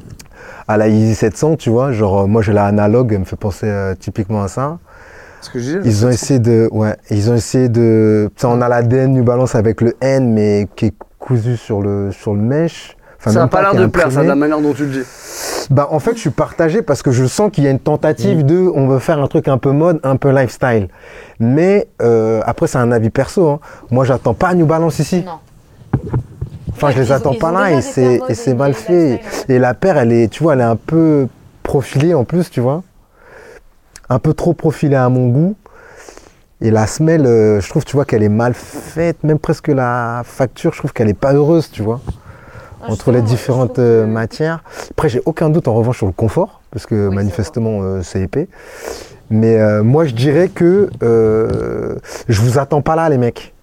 [0.69, 1.91] à la Yeezy 700, tu vois.
[1.91, 4.79] Genre euh, moi j'ai la analogue, elle me fait penser euh, typiquement à ça.
[5.41, 9.11] Ce que dis, Ils ont essayé de, ouais, ils ont essayé de, on a l'ADN
[9.13, 12.95] New Balance avec le N, mais qui est cousu sur le sur le mesh.
[13.19, 15.07] Enfin, ça n'a pas l'air de plaire, ça, de la manière dont tu le dis.
[15.69, 18.45] Bah en fait je suis partagé parce que je sens qu'il y a une tentative
[18.45, 20.87] de on veut faire un truc un peu mode, un peu lifestyle.
[21.39, 23.47] Mais euh, après c'est un avis perso.
[23.49, 23.59] hein.
[23.91, 25.23] Moi j'attends pas New Balance ici.
[25.25, 25.33] non.
[26.71, 28.73] Enfin, je Ouais, les ils ont- attends ils pas là et c'est et c'est mal
[28.73, 28.93] fait.
[29.13, 29.21] ouais.
[29.49, 31.27] Et la paire, elle est, tu vois, elle est un peu
[31.61, 32.83] profilée en plus, tu vois.
[34.09, 35.55] Un peu trop profilée à mon goût.
[36.61, 39.23] Et la semelle, euh, je trouve, tu vois, qu'elle est mal faite.
[39.23, 41.99] Même presque la facture, je trouve qu'elle est pas heureuse, tu vois.
[42.81, 44.63] Ah, entre les différentes euh, que- matières.
[44.91, 48.21] Après, j'ai aucun doute en revanche sur le confort, parce que Oui, manifestement, euh, c'est
[48.21, 48.47] épais.
[49.29, 51.95] Mais euh, moi, je dirais que euh,
[52.27, 53.53] je vous attends pas là, les mecs.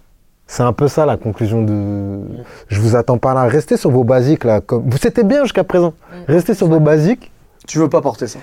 [0.46, 2.20] C'est un peu ça la conclusion de.
[2.68, 3.44] Je vous attends pas là.
[3.48, 4.60] Restez sur vos basiques là.
[4.60, 4.88] Comme...
[4.88, 5.88] Vous c'était bien jusqu'à présent.
[6.12, 6.14] Mm.
[6.32, 7.32] Restez sur vos basiques.
[7.66, 8.38] Tu veux pas porter ça?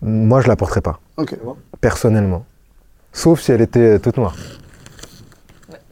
[0.00, 1.36] Moi, je la porterai pas, Ok.
[1.80, 2.44] personnellement.
[3.12, 4.34] Sauf si elle était toute noire.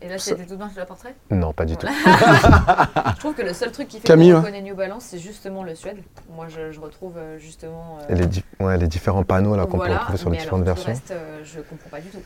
[0.04, 0.10] Ouais.
[0.10, 1.86] Et là, c'était tout bien, tu la porterais Non, pas du tout.
[3.14, 4.40] Je trouve que le seul truc qui fait Camille, qu'on ouais.
[4.42, 5.98] reconnaît New Balance, c'est justement le suède.
[6.34, 7.98] Moi, je, je retrouve euh, justement.
[8.02, 10.38] euh, Et les, di- ouais, les différents panneaux là qu'on peut voilà, retrouver sur les
[10.38, 10.92] différentes alors, versions.
[10.92, 12.18] Le reste, euh, je comprends pas du tout.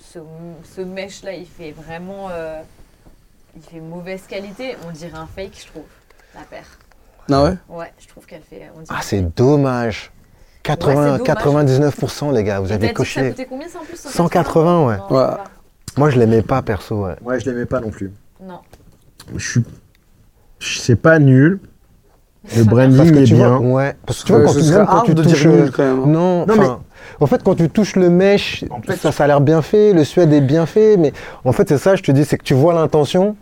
[0.00, 0.18] Ce,
[0.74, 2.28] ce mesh là, il fait vraiment.
[2.30, 2.60] euh,
[3.56, 4.76] il fait mauvaise qualité.
[4.88, 5.84] On dirait un fake, je trouve.
[6.34, 6.66] La paire.
[7.30, 7.54] Ah ouais?
[7.68, 8.70] Ouais, je trouve qu'elle fait.
[8.76, 9.34] On dirait Ah, c'est fake.
[9.36, 10.10] dommage.
[10.64, 11.20] 80, dommage.
[11.20, 13.30] 99% les gars, vous Et avez Ça coché.
[13.30, 14.96] coûtait combien ça en plus 180, ouais.
[14.96, 15.26] Non, je Ouais.
[15.96, 17.16] Moi, je l'aimais pas perso, ouais.
[17.22, 18.10] Ouais, je l'aimais pas non plus.
[18.42, 18.60] Non.
[19.36, 19.64] Je suis.
[20.60, 21.60] C'est pas nul.
[22.56, 23.56] Le branding que est tu bien.
[23.58, 23.96] vois, ouais.
[24.04, 25.42] Parce que tu vois, quand tu, même quand tu de touches.
[25.42, 26.06] dire nul, quand même, hein.
[26.06, 26.80] Non, Non, enfin,
[27.20, 29.92] en fait, quand tu touches le mesh, En fait, ça, ça a l'air bien fait,
[29.92, 31.12] le suède est bien fait, mais
[31.44, 33.36] en fait, c'est ça, je te dis, c'est que tu vois l'intention,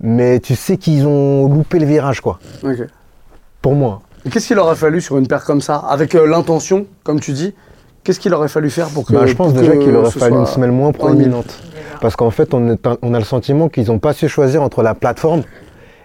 [0.00, 2.40] mais tu sais qu'ils ont loupé le virage, quoi.
[2.64, 2.78] Ok.
[3.60, 4.02] Pour moi.
[4.30, 7.54] Qu'est-ce qu'il aurait fallu sur une paire comme ça, avec euh, l'intention, comme tu dis
[8.04, 9.12] Qu'est-ce qu'il aurait fallu faire pour que.
[9.12, 11.60] Bah, je pense déjà que qu'il aurait fallu une semelle moins proéminente.
[12.02, 14.60] Parce qu'en fait, on, est un- on a le sentiment qu'ils n'ont pas su choisir
[14.60, 15.42] entre la plateforme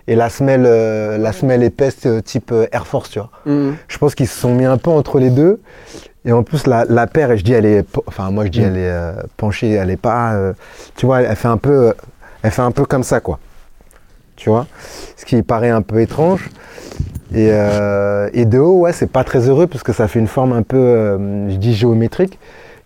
[0.08, 3.32] et la semelle, euh, la semelle épaisse euh, type euh, Air Force, tu vois.
[3.48, 3.76] Mhm.
[3.88, 5.60] Je pense qu'ils se sont mis un peu entre les deux.
[6.24, 8.62] Et en plus, la, la paire, et je dis, elle est, enfin, moi, je dis,
[8.62, 8.66] Mm.
[8.66, 10.54] elle est euh, penchée, elle est pas,
[10.95, 11.93] tu vois, elle fait un peu,
[12.43, 13.39] elle fait un peu comme ça, quoi.
[14.36, 14.68] Tu vois,
[15.16, 16.52] ce qui paraît un peu étrange.
[17.34, 20.54] Et, et de haut, ouais, c'est pas très heureux parce que ça fait une forme
[20.54, 21.18] un peu,
[21.50, 22.38] je dis géométrique,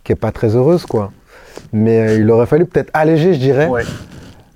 [0.05, 1.12] qui est pas très heureuse, quoi.
[1.73, 3.83] Mais euh, il aurait fallu peut-être alléger, je dirais, Ouais.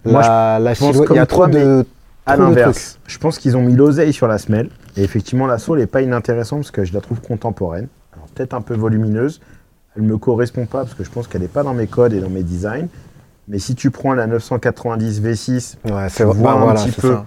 [0.05, 0.21] la, Moi,
[0.59, 1.09] la je pense silhouette.
[1.11, 1.85] Il y a trop de,
[2.25, 4.69] À l'inverse, je pense qu'ils ont mis l'oseille sur la semelle.
[4.97, 7.87] Et effectivement, la sole n'est pas inintéressante parce que je la trouve contemporaine.
[8.13, 9.41] Alors, peut-être un peu volumineuse.
[9.95, 12.13] Elle ne me correspond pas parce que je pense qu'elle n'est pas dans mes codes
[12.13, 12.87] et dans mes designs.
[13.47, 17.13] Mais si tu prends la 990 V6, Ouais, tu vois bah, un voilà, petit peu
[17.13, 17.25] ça.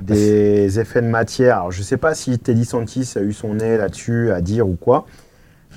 [0.00, 1.56] des effets de matière.
[1.58, 4.68] Alors, je ne sais pas si Teddy Santis a eu son nez là-dessus à dire
[4.68, 5.06] ou quoi.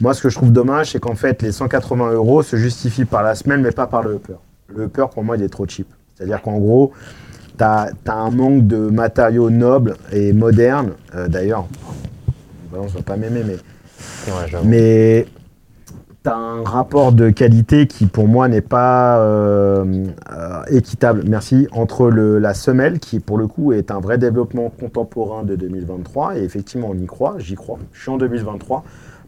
[0.01, 3.23] Moi, ce que je trouve dommage, c'est qu'en fait, les 180 euros se justifient par
[3.23, 4.35] la semelle, mais pas par le upper.
[4.67, 5.87] Le upper, pour moi, il est trop cheap.
[6.15, 6.91] C'est-à-dire qu'en gros,
[7.57, 10.91] tu as, un manque de matériaux nobles et modernes.
[11.15, 11.67] Euh, D'ailleurs,
[12.73, 13.57] on ne va pas m'aimer, mais
[14.27, 15.27] Ouais, mais
[16.23, 21.67] tu as un rapport de qualité qui, pour moi, n'est pas euh, euh, équitable, merci,
[21.71, 26.37] entre le, la semelle, qui, pour le coup, est un vrai développement contemporain de 2023.
[26.37, 27.77] Et effectivement, on y croit, j'y crois.
[27.93, 28.83] Je suis en 2023.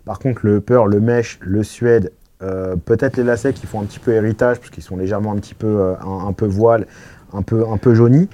[0.07, 3.83] Par contre, le upper, le mesh, le suède, euh, peut-être les lacets qui font un
[3.83, 6.87] petit peu héritage, parce qu'ils sont légèrement un petit peu, euh, un, un peu voile,
[7.33, 8.29] un peu, un peu jaunis.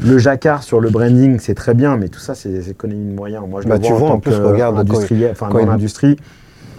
[0.00, 3.42] Le jacquard sur le branding, c'est très bien, mais tout ça, c'est économie de moyens.
[3.48, 6.16] Moi, je Bah, le tu vois, vois, en en plus, regarde, industriel, enfin, dans l'industrie.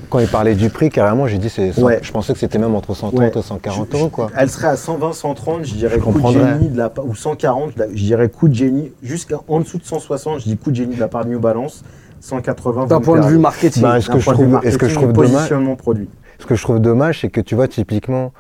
[0.10, 2.00] Quand il parlait du prix, carrément, j'ai dit, c'est, Ouais.
[2.02, 3.32] je pensais que c'était même entre 130 Ouais.
[3.38, 4.32] et 140 Je- euros, quoi.
[4.38, 7.74] Elle serait à 120, 130, je dirais Je coup de génie de la ou 140,
[7.94, 11.00] je dirais coup de génie, jusqu'en dessous de 160, je dis coup de génie de
[11.00, 11.84] la part de New Balance,
[12.20, 12.86] 180.
[12.88, 13.84] D'un point de vue marketing.
[13.84, 15.32] Bah, est-ce que je point de vue trouve, est-ce que je marketing trouve et dommage,
[15.50, 16.10] positionnement produit.
[16.40, 18.32] ce que je trouve dommage, c'est que tu vois, typiquement,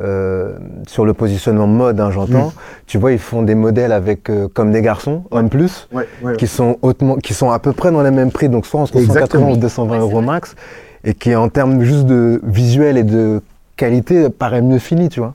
[0.00, 0.56] euh,
[0.88, 2.52] sur le positionnement mode, hein, j'entends, Mm.
[2.86, 6.36] tu vois, ils font des modèles avec, euh, comme des garçons, homme plus, Ouais, ouais.
[6.36, 8.96] qui sont hautement, qui sont à peu près dans les mêmes prix, donc soit entre
[8.96, 9.44] Exactement.
[9.46, 10.56] 180 ou 220 Ouais, c'est euros max,
[11.04, 13.40] et qui en termes juste de visuel et de
[13.76, 15.34] qualité paraît mieux fini, tu vois.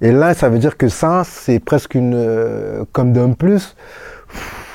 [0.00, 3.76] Et là, ça veut dire que ça, c'est presque une, euh, comme d'homme plus,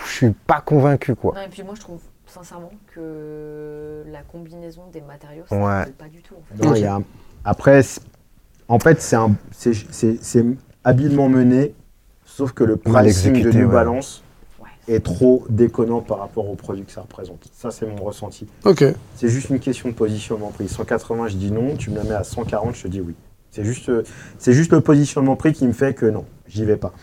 [0.06, 1.34] je suis pas convaincu, quoi.
[1.36, 5.80] Non, et puis moi, je trouve sincèrement que la combinaison des matériaux, ça Ouais.
[5.80, 6.36] ne colle pas du tout.
[6.36, 6.64] En fait.
[6.64, 6.78] Non, Ok.
[6.78, 7.04] il y a un-
[7.46, 8.02] Après, c'est-
[8.68, 10.46] en fait, c'est
[10.84, 11.74] habilement mené,
[12.26, 13.74] sauf que le pricing de New ouais.
[13.74, 14.22] Balance
[14.62, 14.68] Ouais.
[14.94, 17.48] est trop déconnant par rapport au produit que ça représente.
[17.54, 18.48] Ça, c'est mon ressenti.
[19.16, 20.68] C'est juste une question de positionnement prix.
[20.68, 21.76] 180, je dis non.
[21.78, 23.16] Tu me la mets à 140, je te dis oui.
[23.52, 23.90] C'est juste,
[24.38, 26.94] c'est juste le positionnement prix qui me fait que non, j'y vais pas.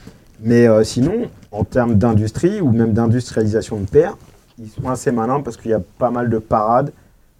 [0.41, 4.17] Mais euh, sinon, en termes d'industrie ou même d'industrialisation de paires,
[4.59, 6.93] ils sont assez malins parce qu'il y a pas mal de parades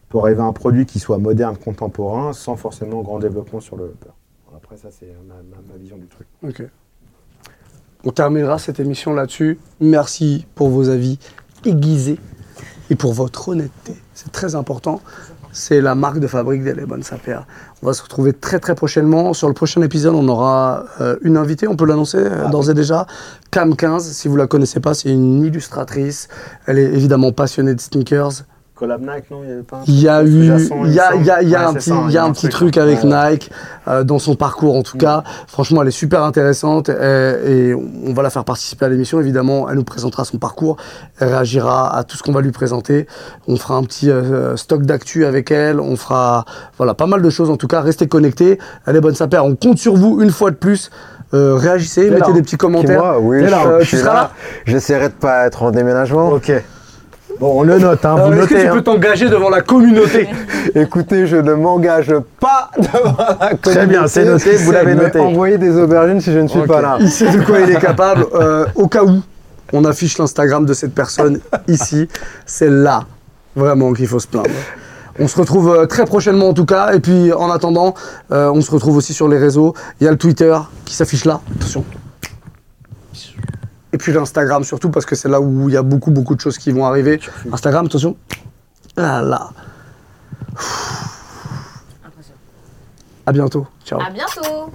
[0.09, 3.85] pour arriver à un produit qui soit moderne, contemporain, sans forcément grand développement sur le
[3.87, 4.11] upper.
[4.57, 6.27] Après, ça, c'est ma, ma- ma vision du truc.
[6.43, 6.63] Ok.
[8.05, 9.59] On terminera cette émission là-dessus.
[9.81, 11.19] Merci pour vos avis
[11.65, 12.19] aiguisés
[12.91, 13.95] et pour votre honnêteté.
[14.13, 15.01] C'est très important.
[15.55, 17.47] C'est la marque de fabrique des Les Bonnes Sapères.
[17.83, 19.33] On va se retrouver très très prochainement.
[19.33, 22.75] Sur le prochain épisode, on aura euh, une invitée, on peut l'annoncer euh, d'ores et
[22.75, 23.07] déjà.
[23.53, 26.29] Cam 15, si vous la connaissez pas, c'est une illustratrice.
[26.67, 28.43] Elle est évidemment passionnée de sneakers.
[28.75, 30.51] Collab Nike, non Il y avait pas un Il y a eu,
[30.85, 32.77] il y a, y y un petit, c'est ça, il y a un petit truc
[32.77, 33.31] avec Ouais.
[33.31, 33.51] Nike
[33.87, 35.23] euh, dans son parcours en tout cas.
[35.47, 39.21] Franchement, elle est super intéressante et, et on va la faire participer à l'émission.
[39.21, 40.77] Évidemment, elle nous présentera son parcours,
[41.21, 43.07] elle réagira à tout ce qu'on va lui présenter.
[43.47, 45.79] On fera un petit euh, stock d'actu avec elle.
[45.79, 46.45] On fera,
[46.77, 47.81] voilà, pas mal de choses en tout cas.
[47.81, 48.59] Restez connectés.
[48.87, 49.45] Elle est bonne sa paire.
[49.45, 50.91] On compte sur vous une fois de plus.
[51.33, 53.01] Euh, réagissez, mettez là, des petits commentaires.
[53.01, 54.21] moi, oui, je, là, je tu suis seras là.
[54.21, 54.31] là
[54.67, 56.29] J'essaierai de pas être en déménagement.
[56.31, 56.53] Ok.
[57.41, 58.73] Bon, on le note, hein, vous Est-ce que tu hein.
[58.73, 60.29] peux t'engager devant la communauté
[60.75, 64.53] Écoutez, je ne m'engage pas devant la Très bien, c'est communauté.
[64.53, 65.19] noté, vous l'avez noté.
[65.19, 66.97] Envoyez des aubergines si je ne suis pas là.
[67.01, 68.27] Il sait de quoi il est capable.
[68.35, 69.23] Euh, au cas où,
[69.73, 72.09] on affiche l'Instagram de cette personne ici.
[72.47, 73.05] C'est là,
[73.55, 74.51] vraiment, qu'il faut se plaindre.
[75.19, 76.93] On se retrouve euh, très prochainement en tout cas.
[76.93, 77.95] Et puis en attendant,
[78.33, 79.75] euh, on se retrouve aussi sur les réseaux.
[80.01, 81.41] Il y a le Twitter qui s'affiche là.
[81.57, 81.85] Attention.
[83.95, 86.41] Et puis l'Instagram surtout parce que c'est là où il y a beaucoup beaucoup de
[86.41, 87.21] choses qui vont arriver.
[87.53, 88.17] Instagram, attention.
[88.97, 89.51] Ah là.
[93.25, 93.69] À bientôt.
[93.85, 94.01] Ciao.
[94.01, 94.73] À bientôt